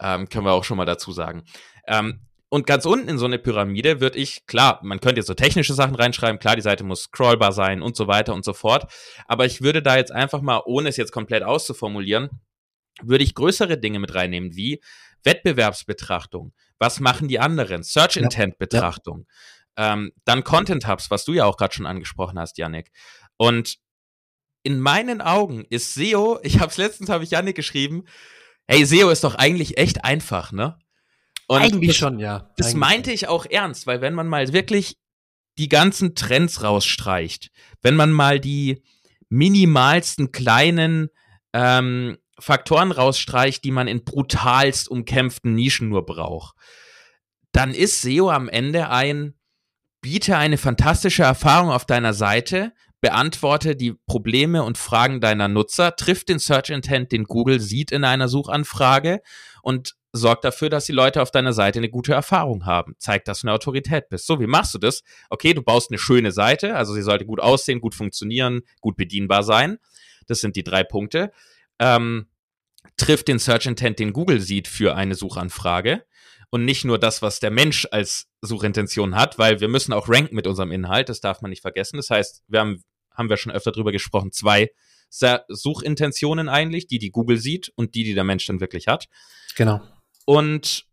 Ähm, 0.00 0.28
können 0.28 0.44
wir 0.44 0.52
auch 0.52 0.64
schon 0.64 0.76
mal 0.76 0.86
dazu 0.86 1.12
sagen. 1.12 1.44
Ähm, 1.86 2.20
Und 2.48 2.66
ganz 2.66 2.84
unten 2.84 3.08
in 3.08 3.16
so 3.16 3.24
eine 3.24 3.38
Pyramide 3.38 4.00
würde 4.00 4.18
ich, 4.18 4.44
klar, 4.46 4.78
man 4.82 5.00
könnte 5.00 5.20
jetzt 5.20 5.28
so 5.28 5.34
technische 5.34 5.72
Sachen 5.72 5.94
reinschreiben, 5.94 6.38
klar, 6.38 6.54
die 6.54 6.60
Seite 6.60 6.84
muss 6.84 7.04
scrollbar 7.04 7.52
sein 7.52 7.80
und 7.80 7.96
so 7.96 8.08
weiter 8.08 8.34
und 8.34 8.44
so 8.44 8.52
fort. 8.52 8.92
Aber 9.26 9.46
ich 9.46 9.62
würde 9.62 9.82
da 9.82 9.96
jetzt 9.96 10.12
einfach 10.12 10.42
mal, 10.42 10.60
ohne 10.66 10.90
es 10.90 10.98
jetzt 10.98 11.12
komplett 11.12 11.44
auszuformulieren, 11.44 12.28
würde 13.00 13.24
ich 13.24 13.34
größere 13.34 13.78
Dinge 13.78 14.00
mit 14.00 14.14
reinnehmen, 14.14 14.54
wie 14.54 14.82
Wettbewerbsbetrachtung. 15.24 16.52
Was 16.78 17.00
machen 17.00 17.26
die 17.26 17.40
anderen? 17.40 17.84
Search 17.84 18.18
Intent 18.18 18.58
Betrachtung. 18.58 19.26
Ja. 19.78 19.94
Ähm, 19.94 20.12
dann 20.26 20.44
Content 20.44 20.86
Hubs, 20.86 21.10
was 21.10 21.24
du 21.24 21.32
ja 21.32 21.46
auch 21.46 21.56
gerade 21.56 21.72
schon 21.72 21.86
angesprochen 21.86 22.38
hast, 22.38 22.58
Yannick. 22.58 22.90
Und 23.42 23.78
in 24.62 24.78
meinen 24.78 25.20
Augen 25.20 25.64
ist 25.68 25.94
SEO, 25.94 26.38
ich 26.44 26.60
habe 26.60 26.70
es 26.70 26.76
letztens, 26.76 27.10
habe 27.10 27.24
ich 27.24 27.30
Yannick 27.30 27.56
geschrieben, 27.56 28.04
hey, 28.68 28.84
SEO 28.84 29.10
ist 29.10 29.24
doch 29.24 29.34
eigentlich 29.34 29.78
echt 29.78 30.04
einfach, 30.04 30.52
ne? 30.52 30.78
Und 31.48 31.60
Eigentlich 31.60 31.88
das, 31.88 31.96
schon, 31.96 32.20
ja. 32.20 32.52
Das 32.56 32.68
Eigentlich 32.68 32.78
meinte 32.78 33.10
ich 33.10 33.26
auch 33.26 33.44
ernst, 33.44 33.88
weil 33.88 34.00
wenn 34.00 34.14
man 34.14 34.28
mal 34.28 34.52
wirklich 34.52 34.96
die 35.58 35.68
ganzen 35.68 36.14
Trends 36.14 36.62
rausstreicht, 36.62 37.50
wenn 37.82 37.96
man 37.96 38.12
mal 38.12 38.38
die 38.38 38.84
minimalsten 39.28 40.30
kleinen 40.30 41.08
ähm, 41.52 42.18
Faktoren 42.38 42.92
rausstreicht, 42.92 43.64
die 43.64 43.72
man 43.72 43.88
in 43.88 44.04
brutalst 44.04 44.88
umkämpften 44.88 45.52
Nischen 45.54 45.88
nur 45.88 46.06
braucht, 46.06 46.54
dann 47.50 47.74
ist 47.74 48.02
SEO 48.02 48.30
am 48.30 48.48
Ende 48.48 48.88
ein 48.88 49.34
biete 50.00 50.36
eine 50.36 50.58
fantastische 50.58 51.22
Erfahrung 51.24 51.70
auf 51.70 51.86
deiner 51.86 52.14
Seite, 52.14 52.72
beantworte 53.02 53.74
die 53.74 53.94
Probleme 54.06 54.62
und 54.62 54.78
Fragen 54.78 55.20
deiner 55.20 55.48
Nutzer, 55.48 55.96
trifft 55.96 56.28
den 56.28 56.38
Search 56.38 56.70
Intent, 56.70 57.10
den 57.10 57.24
Google 57.24 57.60
sieht 57.60 57.90
in 57.90 58.04
einer 58.04 58.28
Suchanfrage 58.28 59.20
und 59.60 59.96
sorgt 60.12 60.44
dafür, 60.44 60.70
dass 60.70 60.84
die 60.84 60.92
Leute 60.92 61.20
auf 61.20 61.32
deiner 61.32 61.52
Seite 61.52 61.80
eine 61.80 61.90
gute 61.90 62.12
Erfahrung 62.12 62.64
haben. 62.64 62.94
Zeigt, 62.98 63.26
dass 63.26 63.40
du 63.40 63.48
eine 63.48 63.54
Autorität 63.54 64.08
bist. 64.08 64.26
So, 64.26 64.40
wie 64.40 64.46
machst 64.46 64.72
du 64.74 64.78
das? 64.78 65.02
Okay, 65.30 65.52
du 65.52 65.62
baust 65.62 65.90
eine 65.90 65.98
schöne 65.98 66.30
Seite, 66.30 66.76
also 66.76 66.94
sie 66.94 67.02
sollte 67.02 67.26
gut 67.26 67.40
aussehen, 67.40 67.80
gut 67.80 67.96
funktionieren, 67.96 68.62
gut 68.80 68.96
bedienbar 68.96 69.42
sein. 69.42 69.78
Das 70.28 70.40
sind 70.40 70.54
die 70.54 70.62
drei 70.62 70.84
Punkte. 70.84 71.32
Ähm, 71.80 72.28
trifft 72.96 73.26
den 73.26 73.40
Search 73.40 73.66
Intent, 73.66 73.98
den 73.98 74.12
Google 74.12 74.40
sieht 74.40 74.68
für 74.68 74.94
eine 74.94 75.16
Suchanfrage 75.16 76.04
und 76.50 76.66
nicht 76.66 76.84
nur 76.84 76.98
das, 76.98 77.22
was 77.22 77.40
der 77.40 77.50
Mensch 77.50 77.88
als 77.90 78.28
Suchintention 78.42 79.14
hat, 79.16 79.38
weil 79.38 79.60
wir 79.60 79.68
müssen 79.68 79.94
auch 79.94 80.08
ranken 80.08 80.36
mit 80.36 80.46
unserem 80.46 80.70
Inhalt, 80.70 81.08
das 81.08 81.20
darf 81.20 81.40
man 81.40 81.48
nicht 81.48 81.62
vergessen. 81.62 81.96
Das 81.96 82.10
heißt, 82.10 82.42
wir 82.46 82.60
haben, 82.60 82.84
haben 83.14 83.28
wir 83.28 83.36
schon 83.36 83.52
öfter 83.52 83.72
drüber 83.72 83.92
gesprochen, 83.92 84.32
zwei 84.32 84.70
Suchintentionen 85.48 86.48
eigentlich, 86.48 86.86
die 86.86 86.98
die 86.98 87.10
Google 87.10 87.36
sieht 87.36 87.70
und 87.76 87.94
die, 87.94 88.04
die 88.04 88.14
der 88.14 88.24
Mensch 88.24 88.46
dann 88.46 88.60
wirklich 88.60 88.88
hat. 88.88 89.08
Genau. 89.56 89.80
Und 90.24 90.86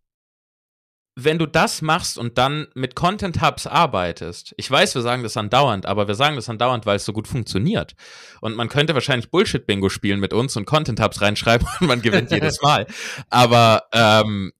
wenn 1.15 1.38
du 1.38 1.45
das 1.45 1.81
machst 1.81 2.17
und 2.17 2.38
dann 2.38 2.67
mit 2.75 2.95
Content 2.95 3.41
Hubs 3.41 3.67
arbeitest, 3.67 4.53
ich 4.57 4.69
weiß, 4.69 4.95
wir 4.95 5.01
sagen 5.01 5.23
das 5.23 5.38
andauernd, 5.38 5.85
aber 5.85 6.07
wir 6.07 6.15
sagen 6.15 6.35
das 6.35 6.49
andauernd, 6.49 6.85
weil 6.85 6.95
es 6.97 7.05
so 7.05 7.13
gut 7.13 7.27
funktioniert. 7.27 7.95
Und 8.41 8.55
man 8.55 8.69
könnte 8.69 8.93
wahrscheinlich 8.93 9.29
Bullshit-Bingo 9.29 9.89
spielen 9.89 10.19
mit 10.19 10.33
uns 10.33 10.55
und 10.55 10.65
Content 10.65 11.01
Hubs 11.01 11.21
reinschreiben 11.21 11.67
und 11.79 11.88
man 11.88 12.01
gewinnt 12.01 12.31
jedes 12.31 12.61
Mal. 12.61 12.88
Aber 13.29 13.83
ähm, 13.91 14.53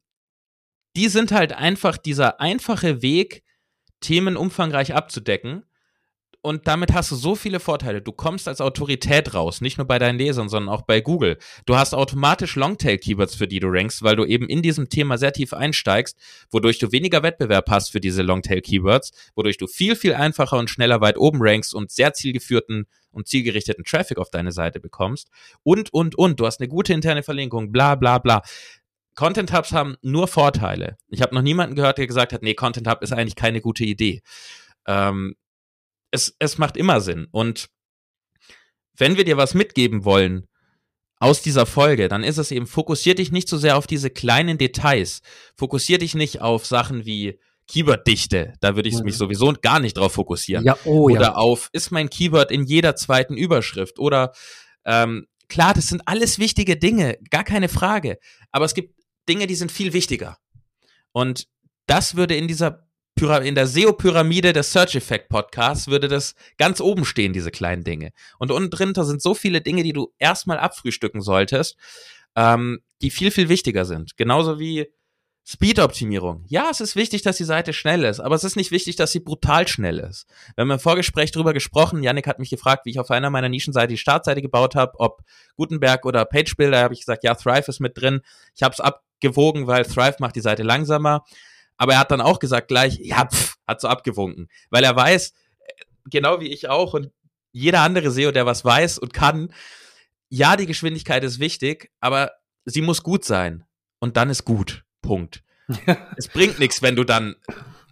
die 0.96 1.08
sind 1.08 1.32
halt 1.32 1.54
einfach 1.54 1.98
dieser 1.98 2.42
einfache 2.42 3.02
Weg, 3.02 3.44
Themen 4.02 4.38
umfangreich 4.38 4.94
abzudecken 4.96 5.64
und 6.42 6.68
damit 6.68 6.94
hast 6.94 7.12
du 7.12 7.16
so 7.16 7.36
viele 7.36 7.60
Vorteile. 7.60 8.02
Du 8.02 8.12
kommst 8.12 8.48
als 8.48 8.62
Autorität 8.62 9.34
raus, 9.34 9.60
nicht 9.60 9.78
nur 9.78 9.88
bei 9.88 10.00
deinen 10.00 10.18
Lesern, 10.18 10.48
sondern 10.48 10.74
auch 10.74 10.84
bei 10.84 11.02
Google. 11.02 11.38
Du 11.66 11.76
hast 11.76 11.94
automatisch 11.94 12.56
Longtail-Keywords, 12.56 13.36
für 13.36 13.48
die 13.48 13.60
du 13.60 13.68
rankst, 13.68 14.04
weil 14.04 14.16
du 14.16 14.26
eben 14.26 14.48
in 14.48 14.62
diesem 14.62 14.90
Thema 14.90 15.18
sehr 15.18 15.34
tief 15.34 15.54
einsteigst, 15.54 16.18
wodurch 16.50 16.80
du 16.80 16.92
weniger 16.92 17.24
Wettbewerb 17.24 17.70
hast 17.70 17.92
für 17.92 18.00
diese 18.00 18.22
Longtail-Keywords, 18.22 19.12
wodurch 19.36 19.58
du 19.58 19.68
viel, 19.68 19.96
viel 19.96 20.14
einfacher 20.14 20.58
und 20.58 20.70
schneller 20.70 21.02
weit 21.02 21.18
oben 21.18 21.40
rankst 21.42 21.74
und 21.74 21.92
sehr 21.92 22.14
zielgeführten 22.14 22.88
und 23.12 23.28
zielgerichteten 23.28 23.84
Traffic 23.84 24.18
auf 24.18 24.30
deine 24.30 24.52
Seite 24.52 24.80
bekommst. 24.80 25.30
Und, 25.64 25.92
und, 25.94 26.18
und. 26.18 26.40
Du 26.40 26.46
hast 26.46 26.62
eine 26.62 26.70
gute 26.70 26.94
interne 26.94 27.24
Verlinkung, 27.24 27.72
bla, 27.72 27.96
bla, 27.96 28.18
bla. 28.18 28.44
Content 29.16 29.52
Hubs 29.52 29.74
haben 29.74 29.98
nur 30.02 30.30
Vorteile. 30.30 30.96
Ich 31.10 31.22
habe 31.22 31.36
noch 31.36 31.42
niemanden 31.42 31.76
gehört, 31.76 31.98
der 31.98 32.08
gesagt 32.08 32.32
hat, 32.32 32.44
nee, 32.44 32.54
Content 32.54 32.88
Hub 32.88 33.02
ist 33.02 33.12
eigentlich 33.12 33.36
keine 33.36 33.60
gute 33.60 33.84
Idee. 33.84 34.22
Ähm, 34.88 35.36
es, 36.12 36.36
es 36.40 36.58
macht 36.58 36.78
immer 36.78 37.02
Sinn. 37.02 37.28
Und 37.32 37.70
wenn 38.98 39.18
wir 39.18 39.24
dir 39.24 39.38
was 39.38 39.54
mitgeben 39.54 40.06
wollen 40.06 40.48
aus 41.20 41.42
dieser 41.42 41.66
Folge, 41.66 42.08
dann 42.08 42.24
ist 42.24 42.38
es 42.38 42.52
eben, 42.52 42.68
fokussier 42.68 43.16
dich 43.16 43.32
nicht 43.32 43.50
so 43.50 43.58
sehr 43.58 43.78
auf 43.78 43.88
diese 43.88 44.10
kleinen 44.10 44.58
Details. 44.58 45.22
Fokussier 45.56 45.98
dich 45.98 46.16
nicht 46.16 46.42
auf 46.42 46.66
Sachen 46.66 47.06
wie 47.06 47.40
Keyworddichte. 47.68 48.54
Da 48.62 48.76
würde 48.76 48.90
ich 48.90 48.96
mhm. 48.96 49.04
mich 49.04 49.18
sowieso 49.18 49.54
gar 49.62 49.80
nicht 49.80 49.98
drauf 49.98 50.14
fokussieren. 50.14 50.66
Ja, 50.66 50.78
oh, 50.86 51.04
oder 51.04 51.22
ja. 51.22 51.36
auf, 51.36 51.70
ist 51.72 51.92
mein 51.92 52.10
Keyword 52.10 52.52
in 52.52 52.64
jeder 52.64 52.96
zweiten 52.96 53.36
Überschrift? 53.36 54.00
Oder 54.00 54.34
ähm, 54.86 55.28
klar, 55.50 55.74
das 55.74 55.88
sind 55.88 56.02
alles 56.06 56.40
wichtige 56.40 56.78
Dinge, 56.78 57.18
gar 57.30 57.44
keine 57.44 57.70
Frage. 57.70 58.18
Aber 58.52 58.66
es 58.66 58.74
gibt 58.74 58.96
Dinge, 59.28 59.46
die 59.46 59.56
sind 59.56 59.72
viel 59.72 59.94
wichtiger. 59.94 60.38
Und 61.12 61.48
das 61.86 62.16
würde 62.16 62.36
in 62.36 62.48
dieser 62.48 62.89
in 63.22 63.56
der 63.56 63.68
SEO-Pyramide 63.68 64.54
des 64.54 64.72
Search 64.72 64.96
Effect 64.96 65.30
Podcasts 65.30 65.88
würde 65.88 66.08
das 66.08 66.36
ganz 66.58 66.80
oben 66.80 67.06
stehen, 67.06 67.34
diese 67.34 67.52
kleinen 67.52 67.84
Dinge. 67.84 68.12
Und 68.38 68.52
unten 68.52 68.70
drunter 68.70 69.04
sind 69.04 69.22
so 69.22 69.34
viele 69.34 69.62
Dinge, 69.62 69.84
die 69.84 69.94
du 69.94 70.14
erstmal 70.18 70.58
abfrühstücken 70.58 71.22
solltest, 71.22 71.78
ähm, 72.36 72.80
die 73.02 73.10
viel, 73.10 73.32
viel 73.32 73.50
wichtiger 73.50 73.86
sind. 73.86 74.16
Genauso 74.18 74.60
wie 74.60 74.88
Speed-Optimierung. 75.46 76.46
Ja, 76.48 76.70
es 76.70 76.80
ist 76.80 76.96
wichtig, 76.96 77.24
dass 77.24 77.38
die 77.38 77.44
Seite 77.44 77.74
schnell 77.74 78.04
ist, 78.04 78.20
aber 78.20 78.36
es 78.36 78.44
ist 78.44 78.56
nicht 78.56 78.70
wichtig, 78.70 78.96
dass 78.96 79.12
sie 79.12 79.20
brutal 79.20 79.68
schnell 79.68 79.98
ist. 79.98 80.28
Wir 80.56 80.62
haben 80.62 80.70
im 80.70 80.80
Vorgespräch 80.80 81.32
darüber 81.32 81.54
gesprochen. 81.54 82.04
Yannick 82.04 82.28
hat 82.28 82.38
mich 82.38 82.52
gefragt, 82.52 82.86
wie 82.86 82.92
ich 82.92 83.00
auf 83.00 83.10
einer 83.10 83.32
meiner 83.32 83.50
Nischenseite 83.50 83.88
die 83.88 83.98
Startseite 83.98 84.44
gebaut 84.44 84.76
habe, 84.76 85.00
ob 85.00 85.24
Gutenberg 85.56 86.06
oder 86.06 86.24
Page 86.26 86.56
Builder. 86.56 86.82
habe 86.82 86.94
ich 86.94 87.00
gesagt, 87.00 87.24
ja, 87.24 87.34
Thrive 87.34 87.68
ist 87.68 87.80
mit 87.80 88.00
drin. 88.00 88.22
Ich 88.56 88.62
habe 88.62 88.74
es 88.74 88.80
abgewogen, 88.80 89.66
weil 89.66 89.86
Thrive 89.86 90.18
macht 90.20 90.36
die 90.36 90.42
Seite 90.42 90.62
langsamer. 90.62 91.26
Aber 91.80 91.94
er 91.94 92.00
hat 92.00 92.12
dann 92.12 92.22
auch 92.22 92.38
gesagt 92.38 92.68
gleich, 92.68 93.00
ja, 93.02 93.26
pff, 93.26 93.56
hat 93.66 93.82
so 93.82 93.88
abgewunken. 93.88 94.50
Weil 94.70 94.84
er 94.84 94.96
weiß, 94.96 95.34
genau 96.06 96.42
wie 96.42 96.50
ich 96.50 96.70
auch 96.70 96.94
und 96.94 97.12
jeder 97.52 97.82
andere 97.82 98.12
SEO, 98.12 98.32
der 98.32 98.46
was 98.46 98.64
weiß 98.64 99.00
und 99.00 99.14
kann, 99.14 99.52
ja, 100.30 100.56
die 100.56 100.68
Geschwindigkeit 100.68 101.24
ist 101.24 101.40
wichtig, 101.40 101.90
aber 102.00 102.34
sie 102.66 102.82
muss 102.82 103.02
gut 103.02 103.26
sein. 103.26 103.64
Und 104.00 104.18
dann 104.18 104.30
ist 104.30 104.46
gut. 104.46 104.84
Punkt. 105.02 105.44
es 106.18 106.28
bringt 106.28 106.60
nichts, 106.60 106.82
wenn 106.82 106.96
du 106.96 107.04
dann 107.04 107.36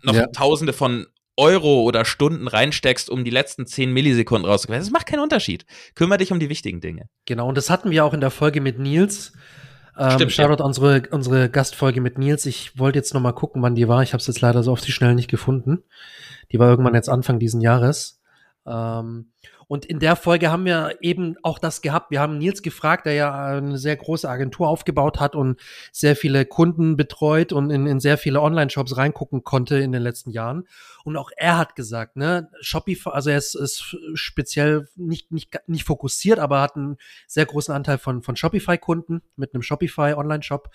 noch 0.04 0.14
ja. 0.14 0.28
Tausende 0.28 0.74
von 0.74 1.08
Euro 1.38 1.84
oder 1.84 2.04
Stunden 2.04 2.48
reinsteckst, 2.48 3.10
um 3.10 3.24
die 3.24 3.32
letzten 3.32 3.66
10 3.66 3.94
Millisekunden 3.94 4.50
rauszukriegen. 4.50 4.82
Das 4.82 4.92
macht 4.92 5.08
keinen 5.08 5.22
Unterschied. 5.22 5.66
Kümmere 5.96 6.18
dich 6.18 6.32
um 6.32 6.40
die 6.40 6.50
wichtigen 6.50 6.82
Dinge. 6.82 7.10
Genau, 7.26 7.48
und 7.48 7.56
das 7.56 7.70
hatten 7.70 7.92
wir 7.92 8.04
auch 8.04 8.14
in 8.14 8.22
der 8.22 8.32
Folge 8.32 8.60
mit 8.60 8.80
Nils. 8.80 9.34
Ähm, 9.98 10.12
Stimmt, 10.12 10.32
Shoutout 10.32 10.62
ja. 10.62 10.66
unsere, 10.66 11.04
unsere 11.12 11.50
Gastfolge 11.50 12.02
mit 12.02 12.18
Nils. 12.18 12.46
Ich 12.46 12.78
wollte 12.78 13.00
jetzt 13.00 13.14
noch 13.14 13.22
mal 13.22 13.32
gucken, 13.32 13.62
wann 13.62 13.76
die 13.76 13.88
war. 13.88 14.04
Ich 14.04 14.14
habe 14.14 14.22
es 14.22 14.28
jetzt 14.28 14.42
leider 14.42 14.64
so 14.64 14.72
auf 14.72 14.82
die 14.82 14.92
Schnell 14.92 15.16
nicht 15.16 15.30
gefunden. 15.30 15.84
Die 16.52 16.60
war 16.60 16.70
irgendwann 16.70 16.96
jetzt 16.96 17.10
Anfang 17.10 17.40
diesen 17.40 17.62
Jahres. 17.62 18.22
Ähm, 18.66 19.32
und 19.68 19.86
in 19.86 20.00
der 20.00 20.16
Folge 20.16 20.50
haben 20.50 20.66
wir 20.66 20.98
eben 21.02 21.36
auch 21.44 21.60
das 21.60 21.82
gehabt. 21.82 22.10
Wir 22.10 22.22
haben 22.22 22.38
Nils 22.38 22.62
gefragt, 22.62 23.06
der 23.06 23.14
ja 23.14 23.46
eine 23.58 23.78
sehr 23.78 23.98
große 23.98 24.28
Agentur 24.28 24.70
aufgebaut 24.70 25.20
hat 25.20 25.36
und 25.36 25.60
sehr 25.92 26.16
viele 26.16 26.46
Kunden 26.46 26.96
betreut 26.96 27.52
und 27.52 27.70
in, 27.70 27.86
in 27.86 28.00
sehr 28.00 28.18
viele 28.18 28.42
Online-Shops 28.42 28.96
reingucken 28.96 29.44
konnte 29.44 29.78
in 29.78 29.92
den 29.92 30.02
letzten 30.02 30.32
Jahren. 30.32 30.68
Und 31.04 31.18
auch 31.18 31.32
er 31.36 31.58
hat 31.58 31.76
gesagt, 31.76 32.16
ne, 32.16 32.50
Shopify, 32.62 33.10
also 33.10 33.30
er 33.30 33.38
ist, 33.38 33.56
ist 33.56 33.98
speziell 34.14 34.88
nicht, 34.96 35.32
nicht, 35.34 35.58
nicht 35.68 35.84
fokussiert, 35.84 36.40
aber 36.40 36.62
hat 36.62 36.78
einen 36.78 36.98
sehr 37.28 37.46
großen 37.46 37.74
Anteil 37.74 37.98
von, 37.98 38.22
von 38.24 38.38
Shopify-Kunden 38.38 39.22
mit 39.36 39.54
einem 39.54 39.64
Shopify-Online-Shop. 39.64 40.70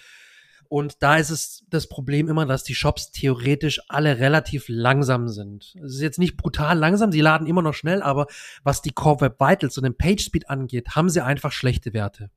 Und 0.73 1.03
da 1.03 1.19
ist 1.19 1.29
es 1.29 1.67
das 1.69 1.87
Problem 1.87 2.31
immer, 2.31 2.47
dass 2.47 2.65
die 2.65 2.75
Shops 2.75 3.11
theoretisch 3.11 3.79
alle 3.89 4.21
relativ 4.21 4.65
langsam 4.69 5.29
sind. 5.29 5.75
Es 5.85 5.97
ist 5.97 6.01
jetzt 6.01 6.19
nicht 6.19 6.39
brutal 6.39 6.79
langsam, 6.79 7.13
sie 7.13 7.21
laden 7.21 7.47
immer 7.47 7.61
noch 7.61 7.75
schnell, 7.75 8.01
aber 8.01 8.27
was 8.63 8.81
die 8.81 8.93
Core 8.93 9.21
Web 9.21 9.39
Vitals 9.39 9.77
und 9.77 9.85
den 9.85 9.99
Page 9.99 10.25
Speed 10.25 10.49
angeht, 10.49 10.97
haben 10.97 11.11
sie 11.11 11.23
einfach 11.23 11.53
schlechte 11.53 11.93
Werte. 11.93 12.31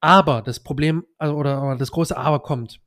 Aber 0.00 0.42
das 0.42 0.64
Problem, 0.64 1.04
also, 1.16 1.36
oder, 1.36 1.62
oder 1.62 1.76
das 1.76 1.92
große 1.92 2.16
Aber 2.16 2.40
kommt. 2.40 2.80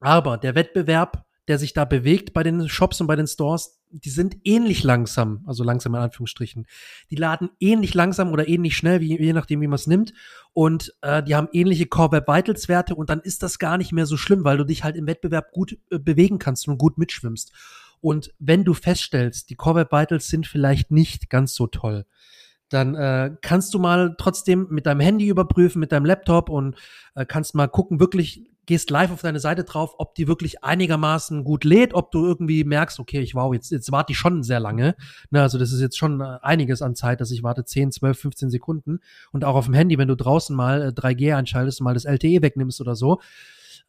Aber 0.00 0.38
der 0.38 0.56
Wettbewerb 0.56 1.24
der 1.50 1.58
sich 1.58 1.72
da 1.72 1.84
bewegt 1.84 2.32
bei 2.32 2.44
den 2.44 2.68
Shops 2.68 3.00
und 3.00 3.08
bei 3.08 3.16
den 3.16 3.26
Stores, 3.26 3.79
die 3.90 4.10
sind 4.10 4.36
ähnlich 4.44 4.82
langsam, 4.84 5.42
also 5.46 5.64
langsam 5.64 5.94
in 5.94 6.00
Anführungsstrichen. 6.00 6.66
Die 7.10 7.16
laden 7.16 7.50
ähnlich 7.60 7.94
langsam 7.94 8.32
oder 8.32 8.48
ähnlich 8.48 8.76
schnell, 8.76 9.00
wie, 9.00 9.20
je 9.20 9.32
nachdem, 9.32 9.60
wie 9.60 9.66
man 9.66 9.76
es 9.76 9.86
nimmt. 9.86 10.12
Und 10.52 10.94
äh, 11.02 11.22
die 11.22 11.34
haben 11.34 11.48
ähnliche 11.52 11.86
Core 11.86 12.12
Web 12.12 12.28
Vitals 12.28 12.68
Werte 12.68 12.94
und 12.94 13.10
dann 13.10 13.20
ist 13.20 13.42
das 13.42 13.58
gar 13.58 13.78
nicht 13.78 13.92
mehr 13.92 14.06
so 14.06 14.16
schlimm, 14.16 14.44
weil 14.44 14.56
du 14.56 14.64
dich 14.64 14.84
halt 14.84 14.96
im 14.96 15.06
Wettbewerb 15.06 15.52
gut 15.52 15.78
äh, 15.90 15.98
bewegen 15.98 16.38
kannst 16.38 16.68
und 16.68 16.78
gut 16.78 16.98
mitschwimmst. 16.98 17.52
Und 18.00 18.32
wenn 18.38 18.64
du 18.64 18.74
feststellst, 18.74 19.50
die 19.50 19.56
Core 19.56 19.80
Web 19.80 19.92
Vitals 19.92 20.28
sind 20.28 20.46
vielleicht 20.46 20.90
nicht 20.90 21.28
ganz 21.28 21.54
so 21.54 21.66
toll, 21.66 22.06
dann 22.70 22.94
äh, 22.94 23.32
kannst 23.42 23.74
du 23.74 23.78
mal 23.78 24.14
trotzdem 24.16 24.68
mit 24.70 24.86
deinem 24.86 25.00
Handy 25.00 25.28
überprüfen, 25.28 25.80
mit 25.80 25.92
deinem 25.92 26.06
Laptop 26.06 26.48
und 26.48 26.76
äh, 27.14 27.26
kannst 27.26 27.54
mal 27.54 27.66
gucken, 27.66 28.00
wirklich 28.00 28.49
gehst 28.70 28.88
live 28.90 29.10
auf 29.10 29.20
deine 29.20 29.40
Seite 29.40 29.64
drauf, 29.64 29.96
ob 29.98 30.14
die 30.14 30.28
wirklich 30.28 30.62
einigermaßen 30.62 31.42
gut 31.42 31.64
lädt, 31.64 31.92
ob 31.92 32.12
du 32.12 32.24
irgendwie 32.24 32.62
merkst, 32.62 33.00
okay, 33.00 33.18
ich 33.18 33.34
wow, 33.34 33.52
jetzt, 33.52 33.72
jetzt 33.72 33.90
warte 33.90 34.12
ich 34.12 34.18
schon 34.18 34.44
sehr 34.44 34.60
lange. 34.60 34.94
Ne, 35.30 35.42
also 35.42 35.58
das 35.58 35.72
ist 35.72 35.80
jetzt 35.80 35.98
schon 35.98 36.20
äh, 36.20 36.38
einiges 36.40 36.80
an 36.80 36.94
Zeit, 36.94 37.20
dass 37.20 37.32
ich 37.32 37.42
warte 37.42 37.64
10, 37.64 37.90
12, 37.90 38.16
15 38.16 38.50
Sekunden. 38.50 39.00
Und 39.32 39.44
auch 39.44 39.56
auf 39.56 39.64
dem 39.64 39.74
Handy, 39.74 39.98
wenn 39.98 40.06
du 40.06 40.14
draußen 40.14 40.54
mal 40.54 40.90
3G 40.90 41.30
äh, 41.30 41.32
einschaltest, 41.32 41.80
mal 41.80 41.94
das 41.94 42.04
LTE 42.04 42.42
wegnimmst 42.42 42.80
oder 42.80 42.94
so, 42.94 43.20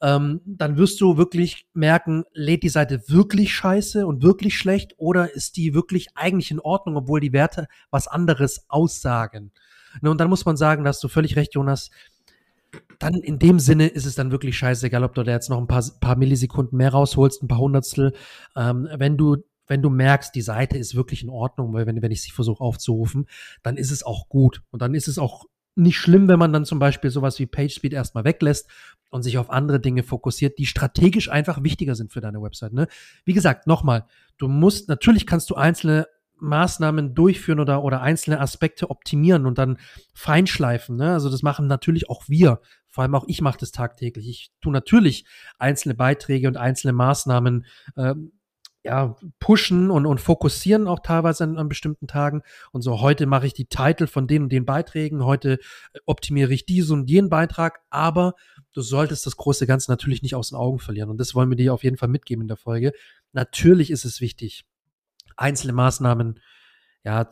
ähm, 0.01 0.41
dann 0.45 0.77
wirst 0.77 0.99
du 0.99 1.15
wirklich 1.15 1.67
merken, 1.75 2.23
lädt 2.33 2.63
die 2.63 2.69
Seite 2.69 3.03
wirklich 3.07 3.53
scheiße 3.53 4.07
und 4.07 4.23
wirklich 4.23 4.57
schlecht 4.57 4.95
oder 4.97 5.31
ist 5.31 5.57
die 5.57 5.75
wirklich 5.75 6.07
eigentlich 6.15 6.49
in 6.49 6.59
Ordnung, 6.59 6.95
obwohl 6.97 7.19
die 7.19 7.33
Werte 7.33 7.67
was 7.91 8.07
anderes 8.07 8.65
aussagen. 8.67 9.51
Ne, 10.01 10.09
und 10.09 10.19
dann 10.19 10.29
muss 10.29 10.45
man 10.45 10.57
sagen, 10.57 10.83
da 10.83 10.87
hast 10.87 11.03
du 11.03 11.07
völlig 11.07 11.35
recht, 11.35 11.53
Jonas, 11.53 11.91
dann 13.01 13.15
in 13.15 13.39
dem 13.39 13.59
Sinne 13.59 13.87
ist 13.87 14.05
es 14.05 14.15
dann 14.15 14.31
wirklich 14.31 14.57
scheißegal, 14.57 15.03
ob 15.03 15.15
du 15.15 15.23
da 15.23 15.31
jetzt 15.31 15.49
noch 15.49 15.57
ein 15.57 15.67
paar, 15.67 15.83
paar 15.99 16.15
Millisekunden 16.15 16.77
mehr 16.77 16.91
rausholst, 16.91 17.41
ein 17.41 17.47
paar 17.47 17.59
Hundertstel. 17.59 18.13
Ähm, 18.55 18.87
wenn 18.97 19.17
du 19.17 19.37
wenn 19.67 19.81
du 19.81 19.89
merkst, 19.89 20.35
die 20.35 20.41
Seite 20.41 20.77
ist 20.77 20.95
wirklich 20.95 21.23
in 21.23 21.29
Ordnung, 21.29 21.71
weil 21.71 21.85
wenn, 21.85 22.01
wenn 22.01 22.11
ich 22.11 22.21
sie 22.21 22.31
versuche 22.31 22.61
aufzurufen, 22.61 23.27
dann 23.63 23.77
ist 23.77 23.89
es 23.89 24.03
auch 24.03 24.27
gut. 24.27 24.63
Und 24.69 24.81
dann 24.81 24.93
ist 24.93 25.07
es 25.07 25.17
auch 25.17 25.45
nicht 25.75 25.97
schlimm, 25.97 26.27
wenn 26.27 26.39
man 26.39 26.51
dann 26.51 26.65
zum 26.65 26.77
Beispiel 26.77 27.09
sowas 27.09 27.39
wie 27.39 27.45
PageSpeed 27.45 27.93
erstmal 27.93 28.25
weglässt 28.25 28.69
und 29.09 29.23
sich 29.23 29.37
auf 29.37 29.49
andere 29.49 29.79
Dinge 29.79 30.03
fokussiert, 30.03 30.57
die 30.57 30.65
strategisch 30.65 31.29
einfach 31.29 31.63
wichtiger 31.63 31.95
sind 31.95 32.11
für 32.11 32.19
deine 32.19 32.41
Website. 32.41 32.73
Ne? 32.73 32.87
Wie 33.23 33.33
gesagt, 33.33 33.65
nochmal, 33.65 34.05
du 34.37 34.49
musst, 34.49 34.89
natürlich 34.89 35.25
kannst 35.25 35.49
du 35.49 35.55
einzelne 35.55 36.07
Maßnahmen 36.41 37.13
durchführen 37.13 37.59
oder, 37.59 37.83
oder 37.83 38.01
einzelne 38.01 38.41
Aspekte 38.41 38.89
optimieren 38.89 39.45
und 39.45 39.57
dann 39.57 39.77
feinschleifen. 40.13 40.97
Ne? 40.97 41.13
Also 41.13 41.29
das 41.29 41.43
machen 41.43 41.67
natürlich 41.67 42.09
auch 42.09 42.23
wir. 42.27 42.59
Vor 42.91 43.03
allem 43.03 43.15
auch 43.15 43.25
ich 43.27 43.41
mache 43.41 43.57
das 43.57 43.71
tagtäglich. 43.71 44.29
Ich 44.29 44.51
tue 44.61 44.71
natürlich 44.71 45.25
einzelne 45.57 45.95
Beiträge 45.95 46.47
und 46.47 46.57
einzelne 46.57 46.93
Maßnahmen 46.93 47.65
äh, 47.95 48.13
ja, 48.83 49.15
pushen 49.39 49.91
und, 49.91 50.05
und 50.05 50.19
fokussieren 50.19 50.87
auch 50.87 50.99
teilweise 50.99 51.43
an, 51.43 51.57
an 51.57 51.69
bestimmten 51.69 52.07
Tagen. 52.07 52.41
Und 52.71 52.81
so 52.81 52.99
heute 52.99 53.27
mache 53.27 53.45
ich 53.45 53.53
die 53.53 53.65
Titel 53.65 54.07
von 54.07 54.27
den 54.27 54.43
und 54.43 54.51
den 54.51 54.65
Beiträgen, 54.65 55.23
heute 55.23 55.59
äh, 55.93 55.99
optimiere 56.05 56.53
ich 56.53 56.65
diesen 56.65 57.01
und 57.01 57.09
jenen 57.09 57.29
Beitrag, 57.29 57.81
aber 57.89 58.33
du 58.73 58.81
solltest 58.81 59.25
das 59.25 59.37
große 59.37 59.67
Ganze 59.67 59.91
natürlich 59.91 60.23
nicht 60.23 60.35
aus 60.35 60.49
den 60.49 60.57
Augen 60.57 60.79
verlieren. 60.79 61.09
Und 61.09 61.17
das 61.17 61.35
wollen 61.35 61.49
wir 61.49 61.57
dir 61.57 61.73
auf 61.73 61.83
jeden 61.83 61.97
Fall 61.97 62.09
mitgeben 62.09 62.41
in 62.41 62.47
der 62.47 62.57
Folge. 62.57 62.93
Natürlich 63.33 63.91
ist 63.91 64.05
es 64.05 64.19
wichtig, 64.19 64.65
einzelne 65.37 65.73
Maßnahmen, 65.73 66.39
ja, 67.03 67.29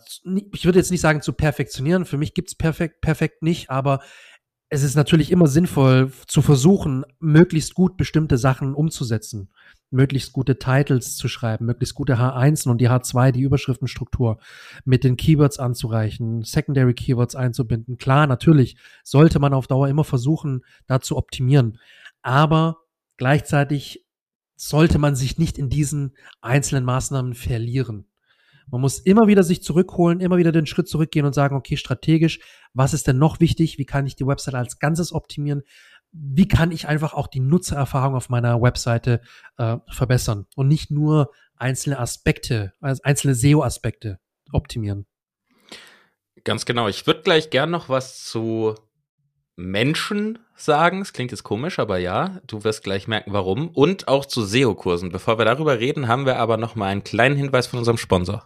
ich 0.51 0.65
würde 0.65 0.79
jetzt 0.79 0.89
nicht 0.89 1.01
sagen 1.01 1.21
zu 1.21 1.33
perfektionieren. 1.33 2.05
Für 2.05 2.17
mich 2.17 2.33
gibt's 2.33 2.55
perfekt, 2.55 3.01
perfekt 3.01 3.43
nicht, 3.43 3.69
aber 3.69 4.01
es 4.71 4.83
ist 4.83 4.95
natürlich 4.95 5.31
immer 5.31 5.47
sinnvoll 5.47 6.11
zu 6.27 6.43
versuchen, 6.43 7.03
möglichst 7.19 7.73
gut 7.73 7.97
bestimmte 7.97 8.37
Sachen 8.37 8.75
umzusetzen, 8.75 9.49
möglichst 9.89 10.31
gute 10.31 10.59
Titles 10.59 11.15
zu 11.15 11.27
schreiben, 11.27 11.65
möglichst 11.65 11.95
gute 11.95 12.17
H1 12.17 12.69
und 12.69 12.79
die 12.79 12.87
H2, 12.87 13.31
die 13.31 13.41
Überschriftenstruktur 13.41 14.37
mit 14.85 15.03
den 15.03 15.17
Keywords 15.17 15.57
anzureichen, 15.57 16.43
Secondary 16.43 16.93
Keywords 16.93 17.35
einzubinden. 17.35 17.97
Klar, 17.97 18.27
natürlich 18.27 18.77
sollte 19.03 19.39
man 19.39 19.53
auf 19.53 19.65
Dauer 19.65 19.87
immer 19.87 20.03
versuchen, 20.03 20.63
da 20.85 21.01
zu 21.01 21.17
optimieren. 21.17 21.79
Aber 22.21 22.77
gleichzeitig 23.17 24.05
sollte 24.55 24.99
man 24.99 25.15
sich 25.15 25.39
nicht 25.39 25.57
in 25.57 25.69
diesen 25.69 26.15
einzelnen 26.41 26.85
Maßnahmen 26.85 27.33
verlieren. 27.33 28.05
Man 28.71 28.81
muss 28.81 28.99
immer 28.99 29.27
wieder 29.27 29.43
sich 29.43 29.63
zurückholen, 29.63 30.19
immer 30.19 30.37
wieder 30.37 30.51
den 30.51 30.65
Schritt 30.65 30.87
zurückgehen 30.87 31.25
und 31.25 31.33
sagen, 31.33 31.55
okay, 31.55 31.77
strategisch, 31.77 32.39
was 32.73 32.93
ist 32.93 33.07
denn 33.07 33.17
noch 33.17 33.39
wichtig? 33.39 33.77
Wie 33.77 33.85
kann 33.85 34.05
ich 34.05 34.15
die 34.15 34.27
Website 34.27 34.55
als 34.55 34.79
Ganzes 34.79 35.11
optimieren? 35.11 35.63
Wie 36.11 36.47
kann 36.47 36.71
ich 36.71 36.87
einfach 36.87 37.13
auch 37.13 37.27
die 37.27 37.39
Nutzererfahrung 37.39 38.15
auf 38.15 38.29
meiner 38.29 38.61
Webseite 38.61 39.21
äh, 39.57 39.77
verbessern 39.91 40.47
und 40.55 40.67
nicht 40.67 40.91
nur 40.91 41.31
einzelne 41.55 41.99
Aspekte, 41.99 42.73
also 42.79 43.01
einzelne 43.03 43.35
SEO-Aspekte 43.35 44.19
optimieren? 44.51 45.05
Ganz 46.43 46.65
genau. 46.65 46.87
Ich 46.87 47.05
würde 47.05 47.21
gleich 47.21 47.49
gern 47.49 47.69
noch 47.69 47.89
was 47.89 48.23
zu 48.23 48.75
Menschen 49.55 50.39
sagen. 50.55 51.01
Es 51.01 51.13
klingt 51.13 51.31
jetzt 51.31 51.43
komisch, 51.43 51.79
aber 51.79 51.97
ja, 51.97 52.39
du 52.47 52.63
wirst 52.63 52.83
gleich 52.83 53.07
merken, 53.07 53.33
warum. 53.33 53.69
Und 53.69 54.07
auch 54.07 54.25
zu 54.25 54.43
SEO-Kursen. 54.43 55.09
Bevor 55.09 55.37
wir 55.37 55.45
darüber 55.45 55.79
reden, 55.79 56.07
haben 56.07 56.25
wir 56.25 56.37
aber 56.37 56.57
noch 56.57 56.75
mal 56.75 56.87
einen 56.87 57.03
kleinen 57.03 57.35
Hinweis 57.35 57.67
von 57.67 57.79
unserem 57.79 57.97
Sponsor. 57.97 58.45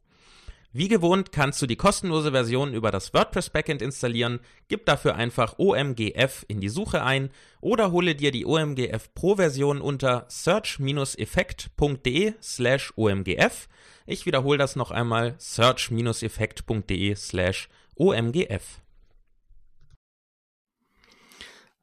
Wie 0.73 0.87
gewohnt 0.87 1.33
kannst 1.33 1.61
du 1.61 1.67
die 1.67 1.75
kostenlose 1.75 2.31
Version 2.31 2.73
über 2.73 2.91
das 2.91 3.13
WordPress 3.13 3.49
Backend 3.49 3.81
installieren, 3.81 4.39
gib 4.69 4.85
dafür 4.85 5.15
einfach 5.15 5.59
OMGF 5.59 6.45
in 6.47 6.61
die 6.61 6.69
Suche 6.69 7.03
ein 7.03 7.29
oder 7.59 7.91
hole 7.91 8.15
dir 8.15 8.31
die 8.31 8.45
OMGF 8.45 9.13
Pro 9.13 9.35
Version 9.35 9.81
unter 9.81 10.25
search-effekt.de 10.29 12.35
slash 12.41 12.93
OMGF. 12.95 13.67
Ich 14.05 14.25
wiederhole 14.25 14.57
das 14.57 14.77
noch 14.77 14.91
einmal, 14.91 15.35
search-effekt.de 15.39 17.15
slash 17.15 17.67
OMGF. 17.95 18.79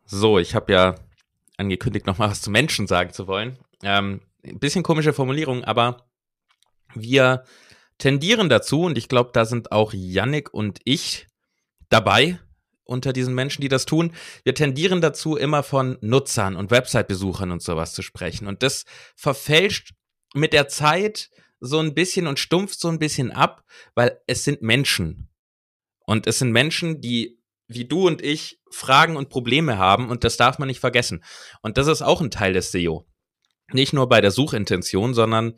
So, 0.07 0.39
ich 0.39 0.55
habe 0.55 0.73
ja 0.73 0.95
angekündigt, 1.59 2.07
nochmal 2.07 2.31
was 2.31 2.41
zu 2.41 2.51
Menschen 2.51 2.87
sagen 2.87 3.13
zu 3.13 3.27
wollen. 3.27 3.59
Ähm, 3.83 4.23
ein 4.43 4.59
bisschen 4.59 4.83
komische 4.83 5.13
Formulierung, 5.13 5.63
aber 5.65 6.07
wir 6.95 7.45
tendieren 7.99 8.49
dazu, 8.49 8.83
und 8.83 8.97
ich 8.97 9.09
glaube, 9.09 9.31
da 9.33 9.45
sind 9.45 9.73
auch 9.73 9.93
Yannick 9.93 10.53
und 10.55 10.81
ich 10.85 11.27
dabei 11.89 12.39
unter 12.85 13.13
diesen 13.13 13.35
Menschen, 13.35 13.61
die 13.61 13.69
das 13.69 13.85
tun. 13.85 14.13
Wir 14.45 14.55
tendieren 14.55 15.01
dazu, 15.01 15.37
immer 15.37 15.63
von 15.63 15.99
Nutzern 16.01 16.57
und 16.57 16.71
Website-Besuchern 16.71 17.51
und 17.51 17.63
sowas 17.63 17.93
zu 17.93 18.03
sprechen. 18.03 18.47
Und 18.47 18.63
das 18.63 18.85
verfälscht 19.15 19.93
mit 20.35 20.53
der 20.53 20.69
Zeit 20.69 21.29
so 21.61 21.79
ein 21.81 21.95
bisschen 21.95 22.27
und 22.27 22.39
stumpft 22.39 22.81
so 22.81 22.89
ein 22.89 22.99
bisschen 22.99 23.31
ab, 23.31 23.65
weil 23.95 24.21
es 24.27 24.45
sind 24.45 24.63
Menschen. 24.63 25.29
Und 26.07 26.27
es 26.27 26.39
sind 26.39 26.53
Menschen, 26.53 27.01
die 27.01 27.39
wie 27.67 27.85
du 27.85 28.07
und 28.07 28.23
ich 28.23 28.59
Fragen 28.71 29.17
und 29.17 29.29
Probleme 29.29 29.77
haben 29.77 30.09
und 30.09 30.25
das 30.25 30.39
darf 30.39 30.59
man 30.59 30.69
nicht 30.69 30.81
vergessen. 30.81 31.23
Und 31.61 31.77
das 31.77 31.87
ist 31.87 32.01
auch 32.01 32.23
ein 32.23 32.31
Teil 32.31 32.55
des 32.55 32.73
SEO. 32.73 33.07
Nicht 33.73 33.93
nur 33.93 34.09
bei 34.09 34.23
der 34.23 34.31
Suchintention, 34.31 35.13
sondern 35.13 35.55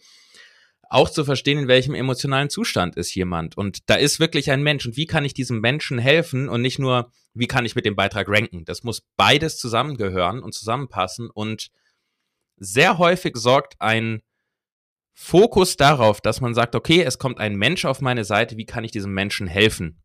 auch 0.90 1.08
zu 1.08 1.24
verstehen, 1.24 1.56
in 1.58 1.68
welchem 1.68 1.94
emotionalen 1.94 2.50
Zustand 2.50 2.96
ist 2.96 3.14
jemand. 3.14 3.56
Und 3.56 3.88
da 3.88 3.94
ist 3.94 4.18
wirklich 4.18 4.50
ein 4.50 4.62
Mensch. 4.62 4.84
Und 4.84 4.96
wie 4.96 5.06
kann 5.06 5.24
ich 5.24 5.32
diesem 5.32 5.60
Menschen 5.60 5.98
helfen 5.98 6.48
und 6.48 6.62
nicht 6.62 6.80
nur, 6.80 7.12
wie 7.32 7.46
kann 7.46 7.64
ich 7.64 7.76
mit 7.76 7.84
dem 7.84 7.94
Beitrag 7.94 8.28
ranken? 8.28 8.64
Das 8.64 8.82
muss 8.82 9.06
beides 9.16 9.56
zusammengehören 9.56 10.42
und 10.42 10.52
zusammenpassen. 10.52 11.30
Und 11.30 11.70
sehr 12.56 12.98
häufig 12.98 13.36
sorgt 13.36 13.76
ein 13.78 14.20
Fokus 15.14 15.76
darauf, 15.76 16.20
dass 16.20 16.40
man 16.40 16.54
sagt, 16.54 16.74
okay, 16.74 17.02
es 17.02 17.18
kommt 17.18 17.38
ein 17.38 17.54
Mensch 17.54 17.84
auf 17.84 18.00
meine 18.00 18.24
Seite, 18.24 18.56
wie 18.56 18.66
kann 18.66 18.82
ich 18.82 18.90
diesem 18.90 19.14
Menschen 19.14 19.46
helfen? 19.46 20.02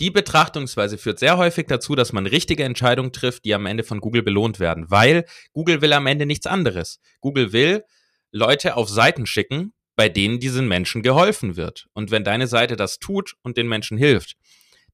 Die 0.00 0.10
Betrachtungsweise 0.10 0.96
führt 0.96 1.18
sehr 1.18 1.36
häufig 1.36 1.66
dazu, 1.66 1.94
dass 1.94 2.14
man 2.14 2.26
richtige 2.26 2.64
Entscheidungen 2.64 3.12
trifft, 3.12 3.44
die 3.44 3.52
am 3.52 3.66
Ende 3.66 3.84
von 3.84 4.00
Google 4.00 4.22
belohnt 4.22 4.58
werden, 4.58 4.90
weil 4.90 5.26
Google 5.52 5.82
will 5.82 5.92
am 5.92 6.06
Ende 6.06 6.24
nichts 6.24 6.46
anderes. 6.46 6.98
Google 7.20 7.52
will, 7.52 7.84
Leute 8.32 8.76
auf 8.76 8.88
Seiten 8.88 9.26
schicken, 9.26 9.72
bei 9.96 10.08
denen 10.08 10.40
diesen 10.40 10.68
Menschen 10.68 11.02
geholfen 11.02 11.56
wird. 11.56 11.86
Und 11.92 12.10
wenn 12.10 12.24
deine 12.24 12.46
Seite 12.46 12.76
das 12.76 12.98
tut 12.98 13.34
und 13.42 13.56
den 13.56 13.68
Menschen 13.68 13.98
hilft, 13.98 14.36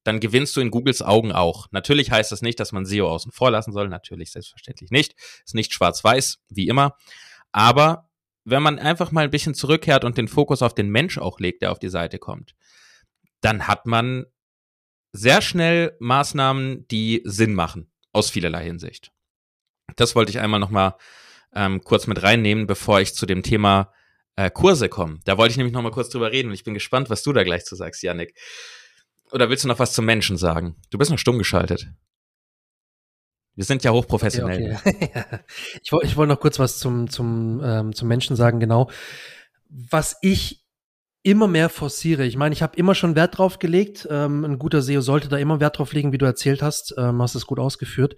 dann 0.03 0.20
gewinnst 0.20 0.57
du 0.57 0.61
in 0.61 0.70
Googles 0.70 1.03
Augen 1.03 1.33
auch. 1.33 1.66
Natürlich 1.72 2.11
heißt 2.11 2.31
das 2.31 2.42
nicht, 2.42 2.61
dass 2.61 2.72
man 2.72 2.87
SEO 2.87 3.09
außen 3.09 3.33
vor 3.33 3.51
lassen 3.51 3.72
soll. 3.72 3.88
Natürlich, 3.88 4.31
selbstverständlich 4.31 4.90
nicht. 4.90 5.14
Ist 5.44 5.55
nicht 5.55 5.72
schwarz-weiß, 5.72 6.38
wie 6.49 6.68
immer. 6.68 6.96
Aber 7.53 8.09
wenn 8.44 8.62
man 8.62 8.79
einfach 8.79 9.11
mal 9.11 9.25
ein 9.25 9.31
bisschen 9.31 9.55
zurückkehrt 9.55 10.05
und 10.05 10.16
den 10.16 10.29
Fokus 10.29 10.62
auf 10.62 10.75
den 10.75 10.88
Mensch 10.90 11.18
auch 11.18 11.40
legt, 11.40 11.62
der 11.62 11.72
auf 11.72 11.81
die 11.81 11.88
Seite 11.88 12.18
kommt, 12.18 12.55
dann 13.40 13.66
hat 13.66 13.87
man 13.87 14.27
sehr 15.12 15.42
schnell 15.42 15.96
Maßnahmen, 15.99 16.87
die 16.88 17.22
Sinn 17.25 17.55
machen, 17.55 17.90
aus 18.12 18.31
vielerlei 18.31 18.64
Hinsicht. 18.64 19.11
Das 19.96 20.14
wollte 20.14 20.31
ich 20.31 20.38
einmal 20.38 20.61
nochmal 20.61 20.94
ähm, 21.54 21.82
kurz 21.82 22.06
mit 22.06 22.22
reinnehmen, 22.22 22.66
bevor 22.66 23.00
ich 23.00 23.14
zu 23.14 23.26
dem 23.26 23.42
Thema 23.42 23.92
äh, 24.37 24.50
Kurse 24.50 24.88
komme. 24.88 25.18
Da 25.24 25.38
wollte 25.38 25.52
ich 25.52 25.56
nämlich 25.56 25.74
noch 25.74 25.82
mal 25.82 25.90
kurz 25.90 26.11
drüber 26.11 26.30
reden 26.32 26.48
und 26.48 26.54
ich 26.54 26.64
bin 26.64 26.74
gespannt, 26.74 27.11
was 27.11 27.22
du 27.22 27.32
da 27.32 27.42
gleich 27.44 27.64
zu 27.64 27.74
sagst, 27.74 28.02
Yannick. 28.02 28.35
Oder 29.32 29.50
willst 29.50 29.64
du 29.64 29.68
noch 29.68 29.78
was 29.78 29.92
zum 29.92 30.04
Menschen 30.04 30.37
sagen? 30.37 30.76
Du 30.90 30.98
bist 30.98 31.11
noch 31.11 31.18
stumm 31.18 31.38
geschaltet. 31.38 31.88
Wir 33.54 33.64
sind 33.64 33.82
ja 33.82 33.90
hochprofessionell. 33.90 34.76
Okay, 34.76 35.11
okay. 35.14 35.38
ich 35.82 35.90
wollte 35.90 36.06
ich 36.06 36.16
wollt 36.16 36.28
noch 36.28 36.40
kurz 36.40 36.59
was 36.59 36.78
zum, 36.78 37.09
zum, 37.09 37.61
ähm, 37.64 37.94
zum 37.94 38.06
Menschen 38.06 38.37
sagen, 38.37 38.61
genau. 38.61 38.90
Was 39.68 40.16
ich 40.20 40.66
immer 41.22 41.48
mehr 41.48 41.68
forciere. 41.70 42.24
Ich 42.24 42.37
meine, 42.37 42.52
ich 42.52 42.62
habe 42.62 42.76
immer 42.76 42.94
schon 42.94 43.16
Wert 43.16 43.37
drauf 43.37 43.59
gelegt. 43.59 44.06
Ähm, 44.09 44.44
ein 44.44 44.59
guter 44.61 44.80
SEO 44.80 45.00
sollte 45.00 45.28
da 45.28 45.38
immer 45.38 45.59
Wert 45.59 45.78
drauf 45.78 45.92
legen, 45.92 46.12
wie 46.12 46.18
du 46.18 46.26
erzählt 46.26 46.62
hast. 46.62 46.94
Ähm, 46.96 47.20
hast 47.20 47.35
es 47.35 47.46
gut 47.46 47.59
ausgeführt. 47.59 48.14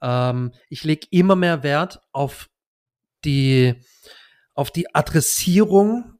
Ähm, 0.00 0.52
ich 0.70 0.82
lege 0.82 1.06
immer 1.10 1.36
mehr 1.36 1.62
Wert 1.62 2.00
auf 2.12 2.48
die, 3.24 3.74
auf 4.54 4.70
die 4.70 4.94
Adressierung 4.94 6.16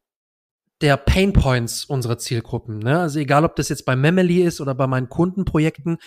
der 0.82 0.96
Pain 0.98 1.32
Points 1.32 1.84
unserer 1.84 2.18
Zielgruppen. 2.18 2.78
Ne? 2.78 3.00
Also 3.00 3.18
egal, 3.18 3.44
ob 3.44 3.56
das 3.56 3.70
jetzt 3.70 3.86
bei 3.86 3.96
Memely 3.96 4.42
ist 4.42 4.60
oder 4.60 4.74
bei 4.74 4.86
meinen 4.86 5.08
Kundenprojekten, 5.08 5.98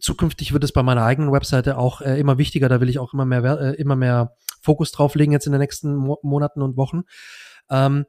zukünftig 0.00 0.52
wird 0.52 0.64
es 0.64 0.72
bei 0.72 0.82
meiner 0.82 1.04
eigenen 1.04 1.30
Webseite 1.30 1.78
auch 1.78 2.00
äh, 2.00 2.18
immer 2.18 2.36
wichtiger. 2.38 2.68
Da 2.68 2.80
will 2.80 2.88
ich 2.88 2.98
auch 2.98 3.14
immer 3.14 3.24
mehr, 3.24 3.44
äh, 3.60 3.74
immer 3.76 3.94
mehr 3.94 4.34
Fokus 4.60 4.90
drauf 4.90 5.14
legen 5.14 5.32
jetzt 5.32 5.46
in 5.46 5.52
den 5.52 5.60
nächsten 5.60 5.94
Mo 5.94 6.18
Monaten 6.22 6.60
und 6.60 6.76
Wochen. 6.76 7.02
Ähm, 7.70 8.04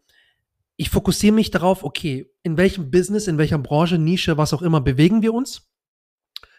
ich 0.75 0.89
fokussiere 0.89 1.33
mich 1.33 1.51
darauf, 1.51 1.83
okay, 1.83 2.31
in 2.43 2.57
welchem 2.57 2.89
Business, 2.89 3.27
in 3.27 3.37
welcher 3.37 3.57
Branche, 3.59 3.97
Nische, 3.97 4.37
was 4.37 4.53
auch 4.53 4.61
immer 4.61 4.81
bewegen 4.81 5.21
wir 5.21 5.33
uns? 5.33 5.69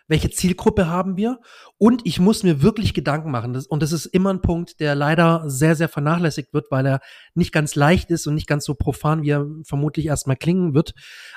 Welche 0.09 0.31
Zielgruppe 0.31 0.89
haben 0.89 1.17
wir? 1.17 1.39
Und 1.77 2.01
ich 2.05 2.19
muss 2.19 2.43
mir 2.43 2.63
wirklich 2.63 2.95
Gedanken 2.95 3.31
machen. 3.31 3.53
Das, 3.53 3.67
und 3.67 3.83
das 3.83 3.93
ist 3.93 4.07
immer 4.07 4.33
ein 4.33 4.41
Punkt, 4.41 4.81
der 4.81 4.95
leider 4.95 5.49
sehr, 5.49 5.77
sehr 5.77 5.89
vernachlässigt 5.89 6.53
wird, 6.55 6.71
weil 6.71 6.87
er 6.87 7.01
nicht 7.35 7.53
ganz 7.53 7.75
leicht 7.75 8.11
ist 8.11 8.27
und 8.27 8.35
nicht 8.35 8.47
ganz 8.47 8.65
so 8.65 8.75
profan, 8.75 9.23
wie 9.23 9.31
er 9.31 9.47
vermutlich 9.65 10.07
erstmal 10.07 10.37
klingen 10.37 10.75
wird. 10.75 10.95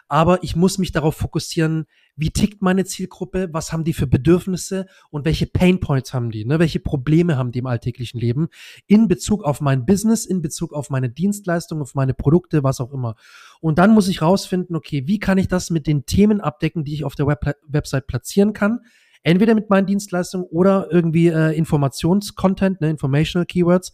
Aber 0.08 0.42
ich 0.44 0.56
muss 0.56 0.78
mich 0.78 0.94
darauf 0.94 1.16
fokussieren, 1.16 1.86
wie 2.16 2.30
tickt 2.30 2.62
meine 2.62 2.86
Zielgruppe, 2.86 3.50
was 3.52 3.72
haben 3.72 3.84
die 3.84 3.94
für 3.94 4.08
Bedürfnisse 4.08 4.86
und 5.10 5.26
welche 5.26 5.48
Pain 5.48 5.80
Points 5.80 6.14
haben 6.14 6.32
die, 6.32 6.46
ne? 6.46 6.60
welche 6.60 6.80
Probleme 6.80 7.38
haben 7.38 7.52
die 7.52 7.60
im 7.60 7.68
alltäglichen 7.68 8.20
Leben 8.20 8.50
in 8.88 9.08
Bezug 9.08 9.44
auf 9.44 9.62
mein 9.62 9.86
Business, 9.86 10.26
in 10.26 10.42
Bezug 10.42 10.74
auf 10.74 10.90
meine 10.90 11.10
Dienstleistungen, 11.10 11.82
auf 11.82 11.96
meine 11.96 12.14
Produkte, 12.14 12.64
was 12.64 12.80
auch 12.80 12.92
immer. 12.92 13.16
Und 13.60 13.80
dann 13.80 13.94
muss 13.94 14.08
ich 14.08 14.22
rausfinden, 14.22 14.76
okay, 14.76 15.08
wie 15.08 15.20
kann 15.20 15.38
ich 15.38 15.48
das 15.48 15.70
mit 15.70 15.88
den 15.88 16.06
Themen 16.06 16.42
abdecken, 16.42 16.84
die 16.84 16.94
ich 16.94 17.04
auf 17.04 17.16
der 17.16 17.28
Web 17.28 17.56
Website 17.68 18.08
platzieren 18.08 18.54
kann? 18.54 18.80
Entweder 19.24 19.54
mit 19.54 19.70
meinen 19.70 19.86
Dienstleistungen 19.86 20.48
oder 20.48 20.88
irgendwie 20.92 21.28
äh, 21.28 21.56
Informationscontent, 21.56 22.82
ne, 22.82 22.90
Informational 22.90 23.46
Keywords. 23.46 23.94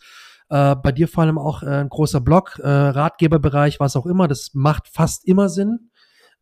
Äh, 0.50 0.76
bei 0.78 0.94
dir 0.94 1.10
vor 1.10 1.24
allem 1.24 1.38
auch 1.38 1.64
äh, 1.64 1.68
ein 1.68 1.90
großer 1.90 2.22
Blog, 2.22 2.60
äh, 2.64 2.68
Ratgeberbereich, 2.68 3.80
was 3.80 3.98
auch 3.98 4.06
immer. 4.06 4.28
Das 4.28 4.52
macht 4.54 4.88
fast 4.88 5.26
immer 5.26 5.50
Sinn. 5.50 5.92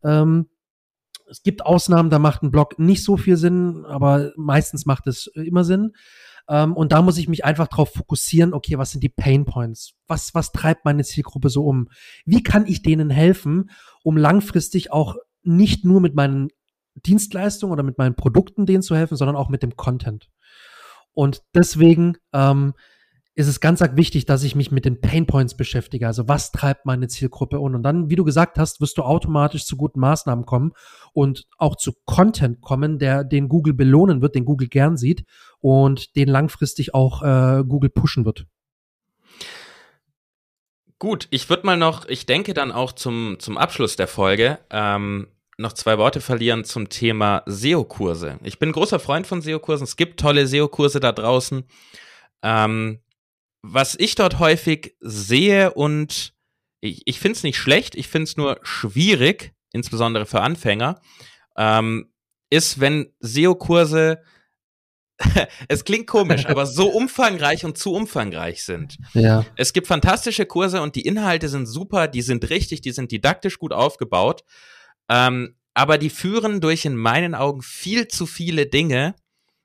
Ähm, 0.04 0.48
es 1.28 1.42
gibt 1.42 1.64
Ausnahmen, 1.64 2.10
da 2.10 2.18
macht 2.18 2.42
ein 2.42 2.50
Blog 2.50 2.78
nicht 2.78 3.04
so 3.04 3.16
viel 3.16 3.36
Sinn, 3.36 3.84
aber 3.86 4.32
meistens 4.36 4.86
macht 4.86 5.06
es 5.06 5.28
äh, 5.34 5.42
immer 5.42 5.64
Sinn. 5.64 5.92
Ähm, 6.48 6.74
und 6.74 6.92
da 6.92 7.02
muss 7.02 7.18
ich 7.18 7.28
mich 7.28 7.44
einfach 7.44 7.68
darauf 7.68 7.92
fokussieren, 7.92 8.54
okay, 8.54 8.78
was 8.78 8.92
sind 8.92 9.02
die 9.02 9.08
Pain 9.08 9.44
Points? 9.44 9.94
Was, 10.06 10.34
was 10.34 10.52
treibt 10.52 10.84
meine 10.84 11.04
Zielgruppe 11.04 11.48
so 11.50 11.64
um? 11.64 11.88
Wie 12.24 12.42
kann 12.42 12.66
ich 12.66 12.82
denen 12.82 13.10
helfen, 13.10 13.70
um 14.02 14.16
langfristig 14.16 14.92
auch 14.92 15.16
nicht 15.42 15.84
nur 15.84 16.00
mit 16.00 16.14
meinen 16.14 16.48
Dienstleistungen 16.94 17.72
oder 17.72 17.82
mit 17.82 17.98
meinen 17.98 18.14
Produkten 18.14 18.66
denen 18.66 18.82
zu 18.82 18.96
helfen, 18.96 19.16
sondern 19.16 19.36
auch 19.36 19.48
mit 19.48 19.62
dem 19.62 19.76
Content. 19.76 20.30
Und 21.12 21.42
deswegen 21.54 22.16
ähm, 22.32 22.74
ist 23.36 23.48
es 23.48 23.60
ganz 23.60 23.82
wichtig, 23.82 24.24
dass 24.24 24.42
ich 24.42 24.54
mich 24.54 24.70
mit 24.70 24.86
den 24.86 25.02
Pain 25.02 25.26
Points 25.26 25.54
beschäftige. 25.54 26.06
Also 26.06 26.26
was 26.26 26.52
treibt 26.52 26.86
meine 26.86 27.06
Zielgruppe 27.06 27.60
un? 27.60 27.74
Und 27.74 27.82
dann, 27.82 28.08
wie 28.08 28.16
du 28.16 28.24
gesagt 28.24 28.58
hast, 28.58 28.80
wirst 28.80 28.96
du 28.96 29.02
automatisch 29.02 29.66
zu 29.66 29.76
guten 29.76 30.00
Maßnahmen 30.00 30.46
kommen 30.46 30.72
und 31.12 31.46
auch 31.58 31.76
zu 31.76 31.92
Content 32.06 32.62
kommen, 32.62 32.98
der 32.98 33.24
den 33.24 33.50
Google 33.50 33.74
belohnen 33.74 34.22
wird, 34.22 34.34
den 34.34 34.46
Google 34.46 34.68
gern 34.68 34.96
sieht 34.96 35.24
und 35.60 36.16
den 36.16 36.28
langfristig 36.28 36.94
auch 36.94 37.22
äh, 37.22 37.62
Google 37.62 37.90
pushen 37.90 38.24
wird. 38.24 38.46
Gut, 40.98 41.28
ich 41.28 41.50
würde 41.50 41.66
mal 41.66 41.76
noch, 41.76 42.08
ich 42.08 42.24
denke 42.24 42.54
dann 42.54 42.72
auch 42.72 42.92
zum, 42.92 43.36
zum 43.38 43.58
Abschluss 43.58 43.96
der 43.96 44.08
Folge, 44.08 44.60
ähm, 44.70 45.28
noch 45.58 45.74
zwei 45.74 45.98
Worte 45.98 46.22
verlieren 46.22 46.64
zum 46.64 46.88
Thema 46.88 47.42
SEO-Kurse. 47.44 48.38
Ich 48.44 48.58
bin 48.58 48.72
großer 48.72 48.98
Freund 48.98 49.26
von 49.26 49.42
SEO-Kursen. 49.42 49.84
Es 49.84 49.96
gibt 49.96 50.20
tolle 50.20 50.46
SEO-Kurse 50.46 51.00
da 51.00 51.12
draußen. 51.12 51.64
Ähm, 52.42 53.00
was 53.72 53.96
ich 53.98 54.14
dort 54.14 54.38
häufig 54.38 54.96
sehe 55.00 55.72
und 55.72 56.34
ich, 56.80 57.02
ich 57.06 57.20
finde 57.20 57.36
es 57.36 57.42
nicht 57.42 57.58
schlecht, 57.58 57.94
ich 57.94 58.08
finde 58.08 58.24
es 58.24 58.36
nur 58.36 58.60
schwierig, 58.62 59.54
insbesondere 59.72 60.26
für 60.26 60.40
Anfänger, 60.40 61.00
ähm, 61.56 62.12
ist, 62.50 62.80
wenn 62.80 63.12
SEO-Kurse, 63.20 64.22
es 65.68 65.84
klingt 65.84 66.06
komisch, 66.06 66.46
aber 66.46 66.66
so 66.66 66.88
umfangreich 66.88 67.64
und 67.64 67.78
zu 67.78 67.92
umfangreich 67.92 68.62
sind. 68.62 68.98
Ja. 69.14 69.44
Es 69.56 69.72
gibt 69.72 69.86
fantastische 69.86 70.46
Kurse 70.46 70.80
und 70.80 70.94
die 70.94 71.06
Inhalte 71.06 71.48
sind 71.48 71.66
super, 71.66 72.08
die 72.08 72.22
sind 72.22 72.48
richtig, 72.50 72.82
die 72.82 72.92
sind 72.92 73.10
didaktisch 73.10 73.58
gut 73.58 73.72
aufgebaut. 73.72 74.44
Ähm, 75.08 75.56
aber 75.74 75.98
die 75.98 76.10
führen 76.10 76.60
durch 76.60 76.84
in 76.84 76.96
meinen 76.96 77.34
Augen 77.34 77.62
viel 77.62 78.08
zu 78.08 78.26
viele 78.26 78.66
Dinge, 78.66 79.14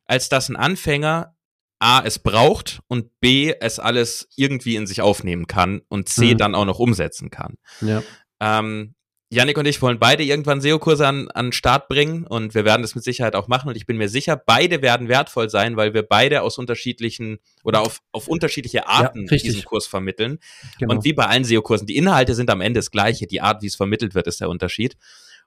als 0.05 0.27
dass 0.27 0.49
ein 0.49 0.57
Anfänger 0.57 1.35
A, 1.81 2.01
es 2.05 2.19
braucht 2.19 2.81
und 2.87 3.19
B, 3.19 3.53
es 3.59 3.79
alles 3.79 4.29
irgendwie 4.35 4.75
in 4.75 4.85
sich 4.85 5.01
aufnehmen 5.01 5.47
kann 5.47 5.81
und 5.89 6.09
C, 6.09 6.33
mhm. 6.33 6.37
dann 6.37 6.55
auch 6.55 6.65
noch 6.65 6.79
umsetzen 6.79 7.31
kann. 7.31 7.55
Ja. 7.81 8.03
Ähm, 8.39 8.93
Janik 9.33 9.57
und 9.57 9.65
ich 9.65 9.81
wollen 9.81 9.97
beide 9.97 10.23
irgendwann 10.23 10.59
SEO-Kurse 10.59 11.07
an, 11.07 11.29
an 11.31 11.53
Start 11.53 11.87
bringen 11.87 12.27
und 12.27 12.53
wir 12.53 12.65
werden 12.65 12.81
das 12.81 12.95
mit 12.95 13.03
Sicherheit 13.05 13.33
auch 13.33 13.47
machen 13.47 13.69
und 13.69 13.77
ich 13.77 13.85
bin 13.85 13.97
mir 13.97 14.09
sicher, 14.09 14.35
beide 14.35 14.81
werden 14.81 15.07
wertvoll 15.07 15.49
sein, 15.49 15.77
weil 15.77 15.93
wir 15.93 16.03
beide 16.03 16.41
aus 16.41 16.57
unterschiedlichen 16.57 17.39
oder 17.63 17.81
auf, 17.81 18.01
auf 18.11 18.27
unterschiedliche 18.27 18.87
Arten 18.87 19.27
ja, 19.31 19.37
diesen 19.37 19.63
Kurs 19.63 19.87
vermitteln. 19.87 20.37
Genau. 20.79 20.93
Und 20.93 21.05
wie 21.05 21.13
bei 21.13 21.25
allen 21.25 21.45
SEO-Kursen, 21.45 21.87
die 21.87 21.95
Inhalte 21.95 22.35
sind 22.35 22.49
am 22.49 22.59
Ende 22.59 22.79
das 22.79 22.91
gleiche, 22.91 23.25
die 23.25 23.41
Art, 23.41 23.61
wie 23.61 23.67
es 23.67 23.75
vermittelt 23.75 24.15
wird, 24.15 24.27
ist 24.27 24.41
der 24.41 24.49
Unterschied. 24.49 24.97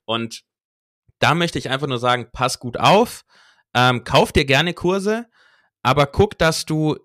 Und 0.07 0.45
da 1.19 1.35
möchte 1.35 1.59
ich 1.59 1.69
einfach 1.69 1.87
nur 1.87 1.99
sagen, 1.99 2.29
pass 2.33 2.59
gut 2.59 2.81
auf, 2.81 3.25
ähm, 3.75 4.03
kauf 4.03 4.33
dir 4.33 4.47
gerne 4.47 4.73
Kurse, 4.73 5.27
aber 5.85 6.07
guck, 6.07 6.37
dass 6.39 6.67
du 6.67 6.99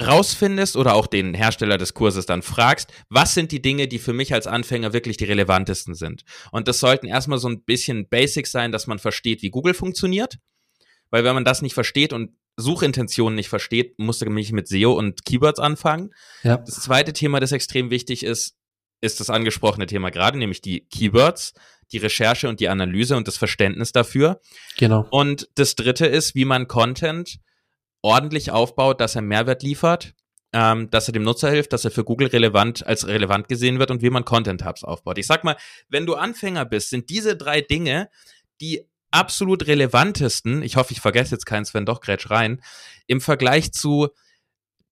rausfindest 0.00 0.76
oder 0.76 0.94
auch 0.94 1.06
den 1.06 1.34
Hersteller 1.34 1.76
des 1.76 1.94
Kurses 1.94 2.26
dann 2.26 2.42
fragst, 2.42 2.90
was 3.10 3.34
sind 3.34 3.52
die 3.52 3.60
Dinge, 3.60 3.86
die 3.86 3.98
für 3.98 4.14
mich 4.14 4.32
als 4.32 4.46
Anfänger 4.46 4.92
wirklich 4.92 5.18
die 5.18 5.26
relevantesten 5.26 5.94
sind. 5.94 6.24
Und 6.50 6.68
das 6.68 6.80
sollten 6.80 7.06
erstmal 7.06 7.38
so 7.38 7.48
ein 7.48 7.62
bisschen 7.62 8.08
Basics 8.08 8.50
sein, 8.50 8.72
dass 8.72 8.86
man 8.86 8.98
versteht, 8.98 9.42
wie 9.42 9.50
Google 9.50 9.74
funktioniert. 9.74 10.38
Weil 11.10 11.24
wenn 11.24 11.34
man 11.34 11.44
das 11.44 11.60
nicht 11.60 11.74
versteht 11.74 12.12
und 12.12 12.30
Suchintentionen 12.56 13.36
nicht 13.36 13.48
versteht, 13.48 13.98
musst 13.98 14.22
du 14.22 14.30
mich 14.30 14.52
mit 14.52 14.68
SEO 14.68 14.92
und 14.92 15.24
Keywords 15.24 15.60
anfangen. 15.60 16.10
Ja. 16.42 16.56
Das 16.56 16.80
zweite 16.80 17.12
Thema, 17.12 17.40
das 17.40 17.52
extrem 17.52 17.90
wichtig 17.90 18.22
ist, 18.22 18.56
ist 19.00 19.20
das 19.20 19.30
angesprochene 19.30 19.86
Thema 19.86 20.10
gerade, 20.10 20.38
nämlich 20.38 20.60
die 20.60 20.86
Keywords, 20.86 21.52
die 21.92 21.98
Recherche 21.98 22.48
und 22.48 22.60
die 22.60 22.68
Analyse 22.68 23.16
und 23.16 23.26
das 23.28 23.36
Verständnis 23.36 23.92
dafür. 23.92 24.40
Genau. 24.78 25.06
Und 25.10 25.48
das 25.56 25.74
dritte 25.74 26.06
ist, 26.06 26.34
wie 26.34 26.44
man 26.44 26.68
Content 26.68 27.40
ordentlich 28.02 28.50
aufbaut, 28.50 29.00
dass 29.00 29.16
er 29.16 29.22
Mehrwert 29.22 29.62
liefert, 29.62 30.14
ähm, 30.52 30.90
dass 30.90 31.08
er 31.08 31.12
dem 31.12 31.22
Nutzer 31.22 31.50
hilft, 31.50 31.72
dass 31.72 31.84
er 31.84 31.90
für 31.90 32.04
Google 32.04 32.28
relevant 32.28 32.86
als 32.86 33.06
relevant 33.06 33.48
gesehen 33.48 33.78
wird 33.78 33.90
und 33.90 34.02
wie 34.02 34.10
man 34.10 34.24
Content 34.24 34.64
Hubs 34.64 34.84
aufbaut. 34.84 35.18
Ich 35.18 35.26
sag 35.26 35.44
mal, 35.44 35.56
wenn 35.88 36.06
du 36.06 36.14
Anfänger 36.14 36.64
bist, 36.64 36.90
sind 36.90 37.10
diese 37.10 37.36
drei 37.36 37.60
Dinge 37.60 38.08
die 38.60 38.86
absolut 39.10 39.66
relevantesten, 39.66 40.62
ich 40.62 40.76
hoffe, 40.76 40.92
ich 40.92 41.00
vergesse 41.00 41.34
jetzt 41.34 41.46
keins, 41.46 41.74
wenn 41.74 41.86
doch 41.86 42.00
grätsch 42.00 42.30
rein, 42.30 42.62
im 43.06 43.20
Vergleich 43.20 43.72
zu 43.72 44.08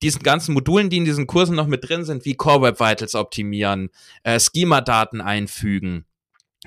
diesen 0.02 0.22
ganzen 0.22 0.54
Modulen, 0.54 0.90
die 0.90 0.96
in 0.96 1.04
diesen 1.04 1.26
Kursen 1.26 1.56
noch 1.56 1.66
mit 1.66 1.88
drin 1.88 2.04
sind, 2.04 2.24
wie 2.24 2.34
Core 2.34 2.62
Web 2.62 2.80
Vitals 2.80 3.14
optimieren, 3.14 3.90
äh, 4.22 4.38
Schema-Daten 4.38 5.20
einfügen, 5.20 6.04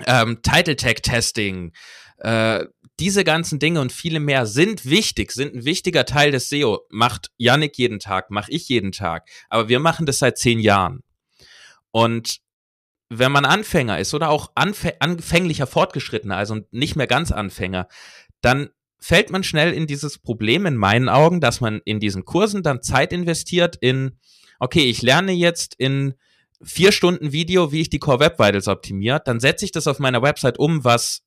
ähm, 0.06 0.40
Title 0.42 0.76
Tag 0.76 1.02
Testing, 1.02 1.72
äh, 2.18 2.66
diese 3.02 3.24
ganzen 3.24 3.58
Dinge 3.58 3.80
und 3.80 3.90
viele 3.90 4.20
mehr 4.20 4.46
sind 4.46 4.86
wichtig, 4.86 5.32
sind 5.32 5.56
ein 5.56 5.64
wichtiger 5.64 6.04
Teil 6.04 6.30
des 6.30 6.48
SEO. 6.48 6.82
Macht 6.88 7.32
Yannick 7.36 7.76
jeden 7.76 7.98
Tag, 7.98 8.30
mache 8.30 8.52
ich 8.52 8.68
jeden 8.68 8.92
Tag. 8.92 9.28
Aber 9.48 9.68
wir 9.68 9.80
machen 9.80 10.06
das 10.06 10.20
seit 10.20 10.38
zehn 10.38 10.60
Jahren. 10.60 11.02
Und 11.90 12.38
wenn 13.08 13.32
man 13.32 13.44
Anfänger 13.44 13.98
ist 13.98 14.14
oder 14.14 14.30
auch 14.30 14.52
anfänglicher 14.54 15.66
Fortgeschrittener, 15.66 16.36
also 16.36 16.60
nicht 16.70 16.94
mehr 16.94 17.08
ganz 17.08 17.32
Anfänger, 17.32 17.88
dann 18.40 18.70
fällt 19.00 19.30
man 19.30 19.42
schnell 19.42 19.72
in 19.72 19.88
dieses 19.88 20.18
Problem 20.18 20.64
in 20.64 20.76
meinen 20.76 21.08
Augen, 21.08 21.40
dass 21.40 21.60
man 21.60 21.80
in 21.84 21.98
diesen 21.98 22.24
Kursen 22.24 22.62
dann 22.62 22.82
Zeit 22.82 23.12
investiert 23.12 23.74
in, 23.80 24.16
okay, 24.60 24.84
ich 24.84 25.02
lerne 25.02 25.32
jetzt 25.32 25.74
in 25.76 26.14
vier 26.62 26.92
Stunden 26.92 27.32
Video, 27.32 27.72
wie 27.72 27.80
ich 27.80 27.90
die 27.90 27.98
Core 27.98 28.20
Web 28.20 28.38
Vitals 28.38 28.68
optimiert, 28.68 29.26
dann 29.26 29.40
setze 29.40 29.64
ich 29.64 29.72
das 29.72 29.88
auf 29.88 29.98
meiner 29.98 30.22
Website 30.22 30.60
um, 30.60 30.84
was 30.84 31.24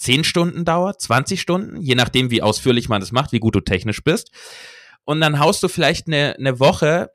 10 0.00 0.24
Stunden 0.24 0.64
dauert, 0.64 1.00
20 1.00 1.40
Stunden, 1.40 1.80
je 1.80 1.94
nachdem, 1.94 2.30
wie 2.30 2.42
ausführlich 2.42 2.88
man 2.88 3.00
das 3.00 3.12
macht, 3.12 3.32
wie 3.32 3.38
gut 3.38 3.54
du 3.54 3.60
technisch 3.60 4.02
bist. 4.02 4.30
und 5.04 5.20
dann 5.20 5.38
haust 5.38 5.62
du 5.62 5.68
vielleicht 5.68 6.06
eine, 6.06 6.36
eine 6.38 6.60
Woche, 6.60 7.10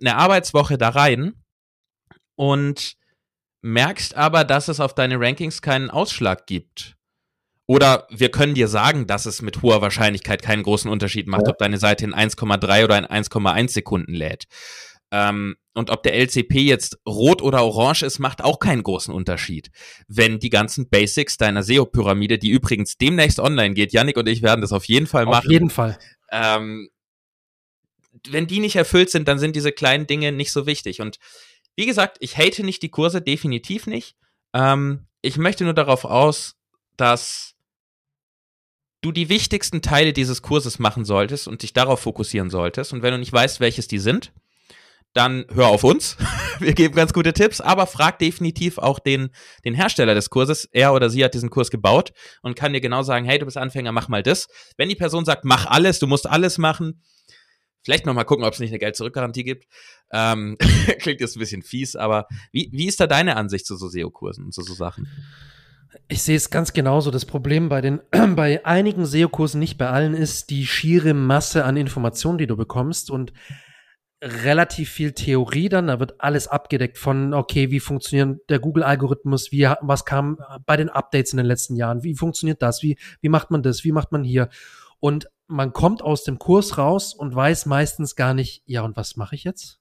eine 0.00 0.16
Arbeitswoche 0.16 0.78
da 0.78 0.90
rein 0.90 1.34
und 2.36 2.96
merkst 3.62 4.14
aber, 4.14 4.44
dass 4.44 4.68
es 4.68 4.80
auf 4.80 4.94
deine 4.94 5.18
Rankings 5.18 5.62
keinen 5.62 5.90
Ausschlag 5.90 6.46
gibt. 6.46 6.96
Oder 7.66 8.06
wir 8.10 8.30
können 8.30 8.54
dir 8.54 8.68
sagen, 8.68 9.06
dass 9.06 9.24
es 9.24 9.40
mit 9.40 9.62
hoher 9.62 9.80
Wahrscheinlichkeit 9.80 10.42
keinen 10.42 10.62
großen 10.62 10.90
Unterschied 10.90 11.26
macht, 11.26 11.46
ja. 11.46 11.52
ob 11.52 11.58
deine 11.58 11.78
Seite 11.78 12.04
in 12.04 12.14
1,3 12.14 12.84
oder 12.84 12.98
in 12.98 13.06
1,1 13.06 13.70
Sekunden 13.70 14.12
lädt. 14.12 14.44
Ähm, 15.10 15.56
und 15.74 15.90
ob 15.90 16.02
der 16.02 16.14
LCP 16.14 16.60
jetzt 16.60 16.98
rot 17.06 17.42
oder 17.42 17.64
orange 17.64 18.02
ist, 18.04 18.18
macht 18.20 18.42
auch 18.42 18.58
keinen 18.58 18.82
großen 18.82 19.12
Unterschied. 19.12 19.70
Wenn 20.06 20.38
die 20.38 20.50
ganzen 20.50 20.88
Basics 20.88 21.36
deiner 21.36 21.62
SEO-Pyramide, 21.62 22.38
die 22.38 22.50
übrigens 22.50 22.96
demnächst 22.96 23.40
online 23.40 23.74
geht, 23.74 23.92
Yannick 23.92 24.16
und 24.16 24.28
ich 24.28 24.42
werden 24.42 24.60
das 24.60 24.72
auf 24.72 24.84
jeden 24.84 25.06
Fall 25.06 25.26
machen. 25.26 25.46
Auf 25.46 25.52
jeden 25.52 25.70
Fall. 25.70 25.98
Ähm, 26.30 26.88
wenn 28.28 28.46
die 28.46 28.60
nicht 28.60 28.76
erfüllt 28.76 29.10
sind, 29.10 29.28
dann 29.28 29.38
sind 29.38 29.56
diese 29.56 29.72
kleinen 29.72 30.06
Dinge 30.06 30.32
nicht 30.32 30.52
so 30.52 30.66
wichtig. 30.66 31.00
Und 31.00 31.18
wie 31.76 31.86
gesagt, 31.86 32.16
ich 32.20 32.36
hate 32.38 32.64
nicht 32.64 32.82
die 32.82 32.90
Kurse, 32.90 33.20
definitiv 33.20 33.86
nicht. 33.86 34.16
Ähm, 34.52 35.06
ich 35.22 35.36
möchte 35.36 35.64
nur 35.64 35.74
darauf 35.74 36.04
aus, 36.04 36.56
dass 36.96 37.54
du 39.00 39.12
die 39.12 39.28
wichtigsten 39.28 39.82
Teile 39.82 40.12
dieses 40.12 40.40
Kurses 40.40 40.78
machen 40.78 41.04
solltest 41.04 41.48
und 41.48 41.62
dich 41.62 41.72
darauf 41.72 42.00
fokussieren 42.00 42.48
solltest. 42.48 42.92
Und 42.92 43.02
wenn 43.02 43.12
du 43.12 43.18
nicht 43.18 43.32
weißt, 43.32 43.60
welches 43.60 43.88
die 43.88 43.98
sind, 43.98 44.32
dann 45.14 45.46
hör 45.54 45.68
auf 45.68 45.84
uns. 45.84 46.16
Wir 46.60 46.74
geben 46.74 46.94
ganz 46.94 47.12
gute 47.12 47.32
Tipps, 47.32 47.60
aber 47.60 47.86
frag 47.86 48.18
definitiv 48.18 48.78
auch 48.78 48.98
den, 48.98 49.30
den 49.64 49.74
Hersteller 49.74 50.14
des 50.14 50.28
Kurses. 50.28 50.68
Er 50.72 50.92
oder 50.92 51.08
sie 51.08 51.24
hat 51.24 51.34
diesen 51.34 51.50
Kurs 51.50 51.70
gebaut 51.70 52.12
und 52.42 52.56
kann 52.56 52.72
dir 52.72 52.80
genau 52.80 53.02
sagen, 53.02 53.24
hey, 53.24 53.38
du 53.38 53.44
bist 53.44 53.56
Anfänger, 53.56 53.92
mach 53.92 54.08
mal 54.08 54.22
das. 54.22 54.48
Wenn 54.76 54.88
die 54.88 54.94
Person 54.94 55.24
sagt, 55.24 55.44
mach 55.44 55.66
alles, 55.66 55.98
du 55.98 56.06
musst 56.06 56.28
alles 56.28 56.58
machen, 56.58 57.00
vielleicht 57.82 58.06
nochmal 58.06 58.24
gucken, 58.24 58.44
ob 58.44 58.52
es 58.54 58.60
nicht 58.60 58.70
eine 58.70 58.78
Geld-Zurück-Garantie 58.78 59.44
gibt. 59.44 59.66
Ähm, 60.12 60.56
klingt 60.98 61.20
jetzt 61.20 61.36
ein 61.36 61.40
bisschen 61.40 61.62
fies, 61.62 61.96
aber 61.96 62.26
wie, 62.52 62.70
wie 62.72 62.86
ist 62.86 63.00
da 63.00 63.06
deine 63.06 63.36
Ansicht 63.36 63.66
zu 63.66 63.76
so 63.76 63.88
SEO-Kursen 63.88 64.44
und 64.44 64.52
zu 64.52 64.62
so 64.62 64.74
Sachen? 64.74 65.08
Ich 66.08 66.22
sehe 66.22 66.36
es 66.36 66.50
ganz 66.50 66.72
genauso. 66.72 67.10
Das 67.12 67.24
Problem 67.24 67.68
bei 67.68 67.80
den, 67.80 68.00
bei 68.34 68.64
einigen 68.64 69.06
SEO-Kursen, 69.06 69.60
nicht 69.60 69.78
bei 69.78 69.88
allen, 69.88 70.14
ist 70.14 70.50
die 70.50 70.66
schiere 70.66 71.14
Masse 71.14 71.64
an 71.64 71.76
Informationen, 71.76 72.38
die 72.38 72.46
du 72.46 72.56
bekommst 72.56 73.10
und 73.10 73.32
relativ 74.24 74.90
viel 74.90 75.12
Theorie 75.12 75.68
dann. 75.68 75.88
Da 75.88 76.00
wird 76.00 76.20
alles 76.20 76.48
abgedeckt 76.48 76.98
von, 76.98 77.34
okay, 77.34 77.70
wie 77.70 77.80
funktioniert 77.80 78.40
der 78.48 78.58
Google-Algorithmus, 78.58 79.52
wie, 79.52 79.68
was 79.80 80.04
kam 80.04 80.38
bei 80.66 80.76
den 80.76 80.88
Updates 80.88 81.32
in 81.32 81.36
den 81.36 81.46
letzten 81.46 81.76
Jahren, 81.76 82.02
wie 82.02 82.14
funktioniert 82.14 82.62
das, 82.62 82.82
wie, 82.82 82.98
wie 83.20 83.28
macht 83.28 83.50
man 83.50 83.62
das, 83.62 83.84
wie 83.84 83.92
macht 83.92 84.12
man 84.12 84.24
hier? 84.24 84.48
Und 85.00 85.28
man 85.46 85.72
kommt 85.72 86.02
aus 86.02 86.24
dem 86.24 86.38
Kurs 86.38 86.78
raus 86.78 87.14
und 87.14 87.34
weiß 87.34 87.66
meistens 87.66 88.16
gar 88.16 88.34
nicht, 88.34 88.62
ja, 88.66 88.82
und 88.82 88.96
was 88.96 89.16
mache 89.16 89.34
ich 89.34 89.44
jetzt? 89.44 89.80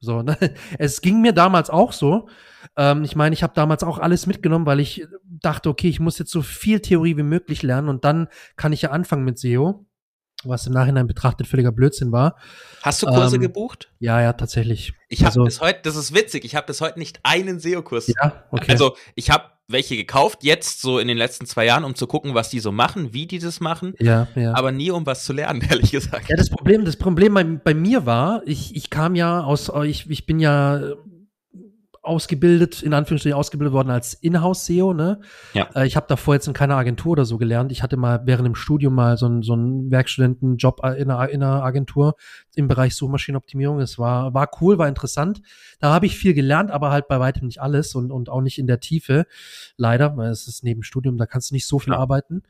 So, 0.00 0.22
ne? 0.22 0.36
Es 0.78 1.00
ging 1.00 1.20
mir 1.20 1.32
damals 1.32 1.70
auch 1.70 1.92
so. 1.92 2.28
Ähm, 2.76 3.04
ich 3.04 3.16
meine, 3.16 3.34
ich 3.34 3.42
habe 3.42 3.54
damals 3.54 3.82
auch 3.82 3.98
alles 3.98 4.26
mitgenommen, 4.26 4.66
weil 4.66 4.80
ich 4.80 5.06
dachte, 5.24 5.68
okay, 5.68 5.88
ich 5.88 6.00
muss 6.00 6.18
jetzt 6.18 6.30
so 6.30 6.42
viel 6.42 6.80
Theorie 6.80 7.16
wie 7.16 7.22
möglich 7.22 7.62
lernen 7.62 7.88
und 7.88 8.04
dann 8.04 8.28
kann 8.56 8.72
ich 8.72 8.82
ja 8.82 8.90
anfangen 8.90 9.24
mit 9.24 9.38
SEO, 9.38 9.86
was 10.44 10.66
im 10.66 10.72
Nachhinein 10.72 11.06
betrachtet 11.06 11.46
völliger 11.46 11.72
Blödsinn 11.72 12.12
war. 12.12 12.36
Hast 12.82 13.02
du 13.02 13.06
Kurse 13.06 13.36
ähm, 13.36 13.42
gebucht? 13.42 13.90
Ja, 13.98 14.20
ja, 14.20 14.32
tatsächlich. 14.32 14.94
Ich 15.08 15.20
habe 15.20 15.28
also, 15.28 15.44
bis 15.44 15.60
heute, 15.60 15.80
das 15.82 15.96
ist 15.96 16.14
witzig, 16.14 16.44
ich 16.44 16.54
habe 16.54 16.66
bis 16.66 16.80
heute 16.80 16.98
nicht 16.98 17.20
einen 17.22 17.58
SEO-Kurs. 17.58 18.08
Ja, 18.08 18.44
okay. 18.50 18.72
Also 18.72 18.96
ich 19.14 19.30
habe 19.30 19.44
welche 19.68 19.96
gekauft, 19.96 20.44
jetzt 20.44 20.80
so 20.80 20.98
in 20.98 21.08
den 21.08 21.16
letzten 21.16 21.46
zwei 21.46 21.64
Jahren, 21.64 21.84
um 21.84 21.94
zu 21.94 22.06
gucken, 22.06 22.34
was 22.34 22.50
die 22.50 22.60
so 22.60 22.70
machen, 22.70 23.12
wie 23.12 23.26
die 23.26 23.38
das 23.38 23.60
machen. 23.60 23.94
Ja, 23.98 24.28
ja. 24.36 24.54
Aber 24.54 24.70
nie, 24.70 24.90
um 24.90 25.06
was 25.06 25.24
zu 25.24 25.32
lernen, 25.32 25.60
ehrlich 25.68 25.90
gesagt. 25.90 26.28
Ja, 26.28 26.36
das 26.36 26.50
Problem, 26.50 26.84
das 26.84 26.96
Problem 26.96 27.34
bei, 27.34 27.44
bei 27.44 27.74
mir 27.74 28.06
war, 28.06 28.42
ich, 28.46 28.76
ich 28.76 28.90
kam 28.90 29.14
ja 29.14 29.42
aus, 29.42 29.70
ich, 29.84 30.08
ich 30.08 30.26
bin 30.26 30.38
ja 30.38 30.94
ausgebildet, 32.06 32.82
in 32.82 32.94
Anführungsstrichen 32.94 33.36
ausgebildet 33.36 33.72
worden 33.72 33.90
als 33.90 34.14
Inhouse-SEO. 34.14 34.94
Ne? 34.94 35.20
Ja. 35.52 35.68
Äh, 35.74 35.86
ich 35.86 35.96
habe 35.96 36.06
davor 36.08 36.34
jetzt 36.34 36.46
in 36.46 36.54
keiner 36.54 36.76
Agentur 36.76 37.12
oder 37.12 37.24
so 37.24 37.38
gelernt. 37.38 37.72
Ich 37.72 37.82
hatte 37.82 37.96
mal 37.96 38.22
während 38.24 38.46
dem 38.46 38.54
Studium 38.54 38.94
mal 38.94 39.16
so 39.16 39.26
einen 39.26 39.42
so 39.42 39.54
einen 39.54 39.90
Werkstudentenjob 39.90 40.80
in 40.98 41.10
einer, 41.10 41.28
in 41.28 41.42
einer 41.42 41.62
Agentur 41.62 42.14
im 42.54 42.68
Bereich 42.68 42.94
Suchmaschinenoptimierung. 42.94 43.80
Es 43.80 43.98
war, 43.98 44.34
war 44.34 44.48
cool, 44.60 44.78
war 44.78 44.88
interessant. 44.88 45.42
Da 45.80 45.92
habe 45.92 46.06
ich 46.06 46.16
viel 46.16 46.34
gelernt, 46.34 46.70
aber 46.70 46.90
halt 46.90 47.08
bei 47.08 47.20
weitem 47.20 47.46
nicht 47.46 47.60
alles 47.60 47.94
und, 47.94 48.10
und 48.10 48.28
auch 48.28 48.40
nicht 48.40 48.58
in 48.58 48.66
der 48.66 48.80
Tiefe. 48.80 49.26
Leider, 49.76 50.16
weil 50.16 50.30
es 50.30 50.46
ist 50.46 50.64
neben 50.64 50.82
Studium, 50.82 51.18
da 51.18 51.26
kannst 51.26 51.50
du 51.50 51.54
nicht 51.54 51.66
so 51.66 51.78
viel 51.78 51.92
ja. 51.92 51.98
arbeiten. 51.98 52.42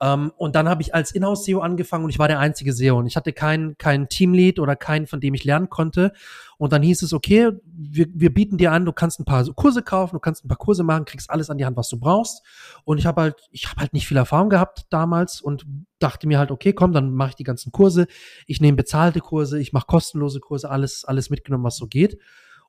Um, 0.00 0.08
ähm, 0.08 0.32
und 0.36 0.56
dann 0.56 0.68
habe 0.68 0.82
ich 0.82 0.92
als 0.92 1.12
Inhouse-SEO 1.12 1.60
angefangen 1.60 2.04
und 2.04 2.10
ich 2.10 2.18
war 2.18 2.26
der 2.26 2.40
einzige 2.40 2.72
SEO 2.72 2.98
und 2.98 3.06
ich 3.06 3.14
hatte 3.14 3.32
keinen 3.32 3.78
kein 3.78 4.08
Teamlead 4.08 4.58
oder 4.58 4.74
keinen, 4.74 5.06
von 5.06 5.20
dem 5.20 5.34
ich 5.34 5.44
lernen 5.44 5.70
konnte. 5.70 6.12
Und 6.58 6.72
dann 6.72 6.82
hieß 6.82 7.02
es, 7.02 7.12
okay, 7.12 7.52
wir, 7.64 8.06
wir 8.12 8.34
bieten 8.34 8.58
dir 8.58 8.72
an, 8.72 8.84
du 8.84 8.92
kannst 8.92 9.20
ein 9.20 9.24
paar 9.24 9.44
Kurse 9.54 9.82
kaufen, 9.82 10.16
du 10.16 10.20
kannst 10.20 10.44
ein 10.44 10.48
paar 10.48 10.58
Kurse 10.58 10.82
machen, 10.82 11.04
kriegst 11.04 11.30
alles 11.30 11.48
an 11.48 11.58
die 11.58 11.64
Hand, 11.64 11.76
was 11.76 11.88
du 11.88 11.98
brauchst. 11.98 12.42
Und 12.84 12.98
ich 12.98 13.06
habe 13.06 13.20
halt, 13.20 13.36
ich 13.52 13.68
habe 13.68 13.80
halt 13.80 13.92
nicht 13.92 14.08
viel 14.08 14.16
Erfahrung 14.16 14.50
gehabt 14.50 14.86
damals 14.90 15.40
und 15.40 15.64
dachte 16.00 16.26
mir 16.26 16.38
halt, 16.40 16.50
okay, 16.50 16.72
komm, 16.72 16.92
dann 16.92 17.12
mache 17.12 17.30
ich 17.30 17.36
die 17.36 17.44
ganzen 17.44 17.70
Kurse. 17.70 18.06
Ich 18.46 18.60
nehme 18.60 18.76
bezahlte 18.76 19.20
Kurse, 19.20 19.60
ich 19.60 19.72
mache 19.72 19.86
kostenlose 19.86 20.40
Kurse, 20.40 20.70
alles, 20.70 21.04
alles 21.04 21.30
mitgenommen, 21.30 21.64
was 21.64 21.76
so 21.76 21.86
geht. 21.86 22.18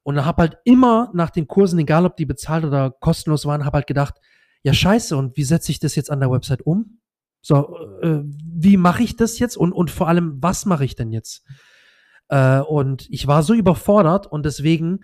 Und 0.03 0.23
habe 0.23 0.43
halt 0.43 0.57
immer 0.63 1.09
nach 1.13 1.31
den 1.31 1.47
Kursen, 1.47 1.79
egal 1.79 2.05
ob 2.05 2.17
die 2.17 2.27
bezahlt 2.27 2.65
oder 2.65 2.91
kostenlos 2.91 3.47
waren, 3.47 3.65
habe 3.65 3.77
halt 3.77 3.87
gedacht, 3.87 4.19
ja 4.61 4.73
scheiße, 4.73 5.17
und 5.17 5.37
wie 5.37 5.43
setze 5.43 5.71
ich 5.71 5.79
das 5.79 5.95
jetzt 5.95 6.11
an 6.11 6.19
der 6.19 6.29
Website 6.29 6.61
um? 6.61 6.99
So, 7.45 7.77
äh, 8.01 8.23
wie 8.25 8.75
mache 8.75 9.03
ich 9.03 9.17
das 9.17 9.37
jetzt 9.37 9.55
und, 9.55 9.71
und 9.71 9.91
vor 9.91 10.07
allem, 10.07 10.39
was 10.41 10.65
mache 10.65 10.83
ich 10.83 10.95
denn 10.95 11.11
jetzt? 11.11 11.43
Äh, 12.27 12.61
und 12.61 13.05
ich 13.11 13.27
war 13.27 13.43
so 13.43 13.53
überfordert 13.53 14.25
und 14.25 14.47
deswegen 14.47 15.01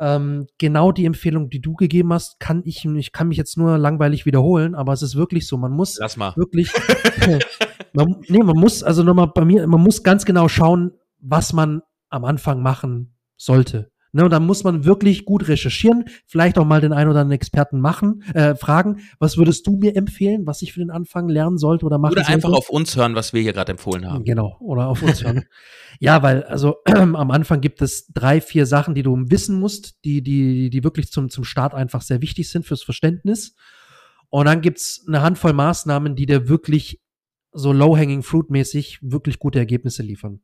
ähm, 0.00 0.48
genau 0.58 0.90
die 0.90 1.04
Empfehlung, 1.04 1.50
die 1.50 1.60
du 1.60 1.74
gegeben 1.74 2.12
hast, 2.12 2.40
kann 2.40 2.62
ich, 2.64 2.84
ich 2.84 3.12
kann 3.12 3.28
mich 3.28 3.36
jetzt 3.38 3.56
nur 3.56 3.78
langweilig 3.78 4.26
wiederholen, 4.26 4.74
aber 4.74 4.92
es 4.92 5.02
ist 5.02 5.14
wirklich 5.14 5.46
so, 5.46 5.56
man 5.56 5.70
muss 5.70 5.96
Lass 6.00 6.16
mal. 6.16 6.34
wirklich, 6.34 6.72
man, 7.92 8.16
nee, 8.26 8.42
man 8.42 8.58
muss, 8.58 8.82
also 8.82 9.04
nochmal 9.04 9.28
bei 9.28 9.44
mir, 9.44 9.64
man 9.68 9.80
muss 9.80 10.02
ganz 10.02 10.24
genau 10.24 10.48
schauen, 10.48 10.90
was 11.20 11.52
man 11.52 11.82
am 12.08 12.24
Anfang 12.24 12.60
machen 12.60 13.14
sollte. 13.36 13.92
Ne, 14.14 14.22
und 14.22 14.30
dann 14.30 14.46
muss 14.46 14.62
man 14.62 14.84
wirklich 14.84 15.24
gut 15.24 15.48
recherchieren, 15.48 16.04
vielleicht 16.24 16.56
auch 16.56 16.64
mal 16.64 16.80
den 16.80 16.92
einen 16.92 17.10
oder 17.10 17.22
anderen 17.22 17.34
Experten 17.34 17.80
machen, 17.80 18.22
äh, 18.32 18.54
fragen, 18.54 19.00
was 19.18 19.36
würdest 19.36 19.66
du 19.66 19.76
mir 19.76 19.96
empfehlen, 19.96 20.46
was 20.46 20.62
ich 20.62 20.72
für 20.72 20.78
den 20.78 20.90
Anfang 20.90 21.28
lernen 21.28 21.58
sollte 21.58 21.84
oder 21.84 21.98
machen 21.98 22.12
oder 22.12 22.22
sollte? 22.22 22.28
Oder 22.28 22.46
einfach 22.46 22.56
auf 22.56 22.70
uns 22.70 22.94
hören, 22.94 23.16
was 23.16 23.32
wir 23.32 23.42
hier 23.42 23.52
gerade 23.52 23.72
empfohlen 23.72 24.08
haben. 24.08 24.22
Genau, 24.22 24.56
oder 24.60 24.86
auf 24.86 25.02
uns 25.02 25.24
hören. 25.24 25.42
Ja, 25.98 26.22
weil 26.22 26.44
also 26.44 26.76
äh, 26.84 26.92
am 26.94 27.30
Anfang 27.32 27.60
gibt 27.60 27.82
es 27.82 28.06
drei, 28.06 28.40
vier 28.40 28.66
Sachen, 28.66 28.94
die 28.94 29.02
du 29.02 29.16
wissen 29.30 29.58
musst, 29.58 29.96
die, 30.04 30.22
die, 30.22 30.70
die 30.70 30.84
wirklich 30.84 31.10
zum, 31.10 31.28
zum 31.28 31.42
Start 31.42 31.74
einfach 31.74 32.00
sehr 32.00 32.22
wichtig 32.22 32.48
sind 32.48 32.64
fürs 32.64 32.84
Verständnis. 32.84 33.56
Und 34.30 34.46
dann 34.46 34.60
gibt's 34.60 35.04
eine 35.08 35.22
Handvoll 35.22 35.54
Maßnahmen, 35.54 36.14
die 36.14 36.26
dir 36.26 36.48
wirklich 36.48 37.00
so 37.50 37.72
low-hanging 37.72 38.22
fruit-mäßig 38.22 39.00
wirklich 39.02 39.40
gute 39.40 39.58
Ergebnisse 39.58 40.04
liefern. 40.04 40.40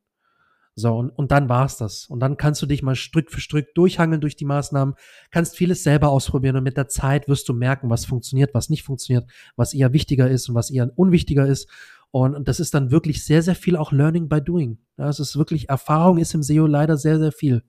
So, 0.75 0.95
und, 0.95 1.09
und 1.09 1.31
dann 1.31 1.49
war's 1.49 1.77
das. 1.77 2.05
Und 2.05 2.21
dann 2.21 2.37
kannst 2.37 2.61
du 2.61 2.65
dich 2.65 2.81
mal 2.81 2.95
Stück 2.95 3.29
für 3.29 3.41
Stück 3.41 3.73
durchhangeln 3.75 4.21
durch 4.21 4.35
die 4.35 4.45
Maßnahmen, 4.45 4.95
kannst 5.29 5.57
vieles 5.57 5.83
selber 5.83 6.09
ausprobieren 6.09 6.55
und 6.55 6.63
mit 6.63 6.77
der 6.77 6.87
Zeit 6.87 7.27
wirst 7.27 7.49
du 7.49 7.53
merken, 7.53 7.89
was 7.89 8.05
funktioniert, 8.05 8.53
was 8.53 8.69
nicht 8.69 8.83
funktioniert, 8.83 9.29
was 9.55 9.73
eher 9.73 9.93
wichtiger 9.93 10.29
ist 10.29 10.47
und 10.47 10.55
was 10.55 10.71
eher 10.71 10.89
unwichtiger 10.95 11.45
ist. 11.45 11.67
Und 12.11 12.47
das 12.47 12.59
ist 12.59 12.73
dann 12.73 12.91
wirklich 12.91 13.23
sehr, 13.23 13.41
sehr 13.41 13.55
viel 13.55 13.75
auch 13.75 13.91
Learning 13.91 14.29
by 14.29 14.41
Doing. 14.41 14.79
Das 14.97 15.19
ist 15.19 15.37
wirklich, 15.37 15.69
Erfahrung 15.69 16.17
ist 16.17 16.33
im 16.33 16.43
SEO 16.43 16.67
leider 16.67 16.97
sehr, 16.97 17.19
sehr 17.19 17.31
viel. 17.31 17.63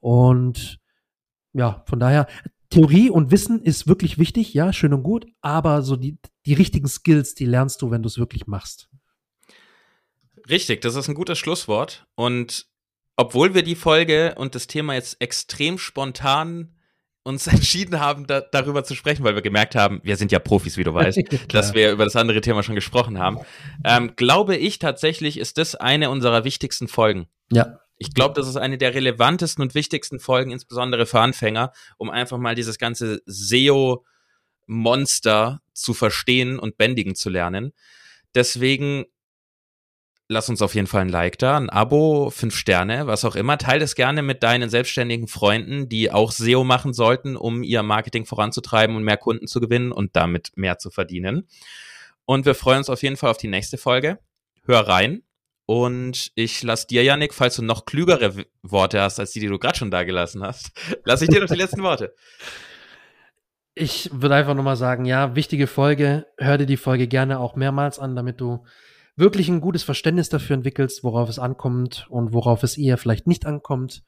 Und 0.00 0.80
ja, 1.52 1.84
von 1.86 2.00
daher, 2.00 2.26
Theorie 2.70 3.10
und 3.10 3.30
Wissen 3.30 3.62
ist 3.62 3.86
wirklich 3.86 4.18
wichtig, 4.18 4.52
ja, 4.52 4.72
schön 4.72 4.92
und 4.92 5.02
gut, 5.02 5.26
aber 5.40 5.82
so 5.82 5.96
die, 5.96 6.18
die 6.44 6.54
richtigen 6.54 6.88
Skills, 6.88 7.34
die 7.34 7.46
lernst 7.46 7.80
du, 7.80 7.90
wenn 7.90 8.02
du 8.02 8.08
es 8.08 8.18
wirklich 8.18 8.46
machst. 8.46 8.90
Richtig, 10.48 10.80
das 10.80 10.94
ist 10.94 11.08
ein 11.08 11.14
gutes 11.14 11.38
Schlusswort. 11.38 12.06
Und 12.14 12.66
obwohl 13.16 13.54
wir 13.54 13.62
die 13.62 13.74
Folge 13.74 14.34
und 14.36 14.54
das 14.54 14.66
Thema 14.66 14.94
jetzt 14.94 15.20
extrem 15.20 15.78
spontan 15.78 16.72
uns 17.22 17.46
entschieden 17.48 17.98
haben, 17.98 18.26
da, 18.26 18.40
darüber 18.40 18.84
zu 18.84 18.94
sprechen, 18.94 19.24
weil 19.24 19.34
wir 19.34 19.42
gemerkt 19.42 19.74
haben, 19.74 20.00
wir 20.04 20.16
sind 20.16 20.30
ja 20.30 20.38
Profis, 20.38 20.76
wie 20.76 20.84
du 20.84 20.94
weißt, 20.94 21.20
dass 21.52 21.74
wir 21.74 21.90
über 21.90 22.04
das 22.04 22.14
andere 22.14 22.40
Thema 22.40 22.62
schon 22.62 22.76
gesprochen 22.76 23.18
haben, 23.18 23.40
ähm, 23.84 24.14
glaube 24.14 24.56
ich 24.56 24.78
tatsächlich, 24.78 25.38
ist 25.38 25.58
das 25.58 25.74
eine 25.74 26.10
unserer 26.10 26.44
wichtigsten 26.44 26.86
Folgen. 26.86 27.26
Ja. 27.50 27.80
Ich 27.98 28.12
glaube, 28.14 28.34
das 28.34 28.46
ist 28.46 28.56
eine 28.56 28.76
der 28.78 28.94
relevantesten 28.94 29.62
und 29.62 29.74
wichtigsten 29.74 30.20
Folgen, 30.20 30.52
insbesondere 30.52 31.06
für 31.06 31.20
Anfänger, 31.20 31.72
um 31.96 32.10
einfach 32.10 32.36
mal 32.36 32.54
dieses 32.54 32.76
ganze 32.78 33.22
SEO-Monster 33.24 34.02
zu 35.72 35.94
verstehen 35.94 36.58
und 36.58 36.76
bändigen 36.76 37.14
zu 37.14 37.30
lernen. 37.30 37.72
Deswegen 38.34 39.06
lass 40.28 40.48
uns 40.48 40.62
auf 40.62 40.74
jeden 40.74 40.86
Fall 40.86 41.02
ein 41.02 41.08
Like 41.08 41.38
da, 41.38 41.56
ein 41.56 41.70
Abo, 41.70 42.30
fünf 42.30 42.56
Sterne, 42.56 43.06
was 43.06 43.24
auch 43.24 43.36
immer. 43.36 43.58
Teil 43.58 43.78
das 43.78 43.94
gerne 43.94 44.22
mit 44.22 44.42
deinen 44.42 44.70
selbstständigen 44.70 45.28
Freunden, 45.28 45.88
die 45.88 46.10
auch 46.10 46.32
SEO 46.32 46.64
machen 46.64 46.92
sollten, 46.92 47.36
um 47.36 47.62
ihr 47.62 47.82
Marketing 47.82 48.26
voranzutreiben 48.26 48.96
und 48.96 49.04
mehr 49.04 49.16
Kunden 49.16 49.46
zu 49.46 49.60
gewinnen 49.60 49.92
und 49.92 50.16
damit 50.16 50.50
mehr 50.56 50.78
zu 50.78 50.90
verdienen. 50.90 51.48
Und 52.24 52.44
wir 52.44 52.54
freuen 52.54 52.78
uns 52.78 52.90
auf 52.90 53.02
jeden 53.02 53.16
Fall 53.16 53.30
auf 53.30 53.36
die 53.36 53.48
nächste 53.48 53.78
Folge. 53.78 54.18
Hör 54.64 54.88
rein 54.88 55.22
Und 55.64 56.32
ich 56.34 56.62
lasse 56.62 56.88
dir, 56.88 57.04
Janik, 57.04 57.32
falls 57.32 57.56
du 57.56 57.62
noch 57.62 57.84
klügere 57.86 58.44
Worte 58.62 59.00
hast, 59.00 59.20
als 59.20 59.30
die, 59.32 59.40
die 59.40 59.48
du 59.48 59.58
gerade 59.58 59.78
schon 59.78 59.90
da 59.90 60.02
gelassen 60.02 60.42
hast, 60.42 60.72
lasse 61.04 61.24
ich 61.24 61.30
dir 61.30 61.40
noch 61.40 61.48
die 61.48 61.54
letzten 61.54 61.82
Worte. 61.82 62.14
Ich 63.74 64.10
würde 64.12 64.34
einfach 64.34 64.54
nochmal 64.54 64.76
sagen, 64.76 65.04
ja, 65.04 65.36
wichtige 65.36 65.66
Folge. 65.66 66.26
Hör 66.38 66.58
dir 66.58 66.66
die 66.66 66.78
Folge 66.78 67.06
gerne 67.06 67.38
auch 67.38 67.56
mehrmals 67.56 67.98
an, 67.98 68.16
damit 68.16 68.40
du 68.40 68.64
wirklich 69.16 69.48
ein 69.48 69.60
gutes 69.60 69.82
Verständnis 69.82 70.28
dafür 70.28 70.54
entwickelst, 70.54 71.02
worauf 71.02 71.28
es 71.28 71.38
ankommt 71.38 72.06
und 72.10 72.32
worauf 72.32 72.62
es 72.62 72.76
eher 72.76 72.98
vielleicht 72.98 73.26
nicht 73.26 73.46
ankommt. 73.46 74.02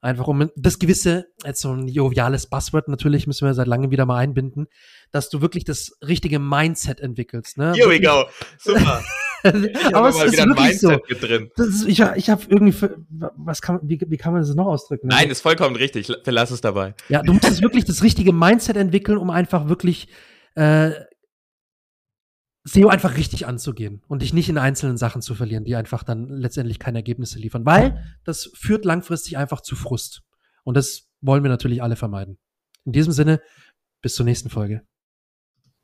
Einfach 0.00 0.26
um 0.26 0.50
das 0.56 0.80
gewisse, 0.80 1.26
jetzt 1.44 1.60
so 1.60 1.72
ein 1.72 1.86
joviales 1.86 2.48
Buzzword 2.48 2.88
natürlich, 2.88 3.28
müssen 3.28 3.46
wir 3.46 3.54
seit 3.54 3.68
langem 3.68 3.92
wieder 3.92 4.04
mal 4.04 4.16
einbinden, 4.16 4.66
dass 5.12 5.28
du 5.28 5.40
wirklich 5.40 5.64
das 5.64 5.96
richtige 6.04 6.40
Mindset 6.40 7.00
entwickelst. 7.00 7.56
Ne? 7.56 7.72
Here 7.74 7.88
we 7.88 8.00
go. 8.00 8.24
Super. 8.58 9.04
Aber 9.92 10.08
es 10.08 10.22
ist 10.22 10.38
wirklich 10.38 10.80
so. 10.80 10.98
Drin. 11.20 11.50
Ist, 11.56 11.86
ich 11.86 12.00
ich 12.00 12.30
habe 12.30 12.42
irgendwie, 12.48 12.88
was 13.36 13.60
kann, 13.60 13.78
wie, 13.82 14.00
wie 14.08 14.16
kann 14.16 14.32
man 14.32 14.42
das 14.42 14.54
noch 14.54 14.66
ausdrücken? 14.66 15.08
Nein, 15.08 15.30
ist 15.30 15.40
vollkommen 15.40 15.76
richtig. 15.76 16.12
Verlass 16.24 16.50
es 16.50 16.60
dabei. 16.60 16.94
Ja, 17.08 17.22
du 17.22 17.32
musst 17.32 17.62
wirklich 17.62 17.84
das 17.84 18.02
richtige 18.02 18.32
Mindset 18.32 18.76
entwickeln, 18.76 19.18
um 19.18 19.30
einfach 19.30 19.68
wirklich 19.68 20.08
äh, 20.54 20.90
SEO 22.64 22.88
einfach 22.88 23.16
richtig 23.16 23.46
anzugehen 23.46 24.02
und 24.06 24.22
dich 24.22 24.32
nicht 24.32 24.48
in 24.48 24.58
einzelnen 24.58 24.96
Sachen 24.96 25.20
zu 25.20 25.34
verlieren, 25.34 25.64
die 25.64 25.74
einfach 25.74 26.04
dann 26.04 26.28
letztendlich 26.28 26.78
keine 26.78 26.98
Ergebnisse 26.98 27.38
liefern, 27.38 27.66
weil 27.66 28.04
das 28.24 28.50
führt 28.54 28.84
langfristig 28.84 29.36
einfach 29.36 29.60
zu 29.62 29.74
Frust. 29.74 30.22
Und 30.62 30.76
das 30.76 31.08
wollen 31.20 31.42
wir 31.42 31.50
natürlich 31.50 31.82
alle 31.82 31.96
vermeiden. 31.96 32.38
In 32.84 32.92
diesem 32.92 33.12
Sinne, 33.12 33.40
bis 34.00 34.14
zur 34.14 34.24
nächsten 34.24 34.50
Folge. 34.50 34.82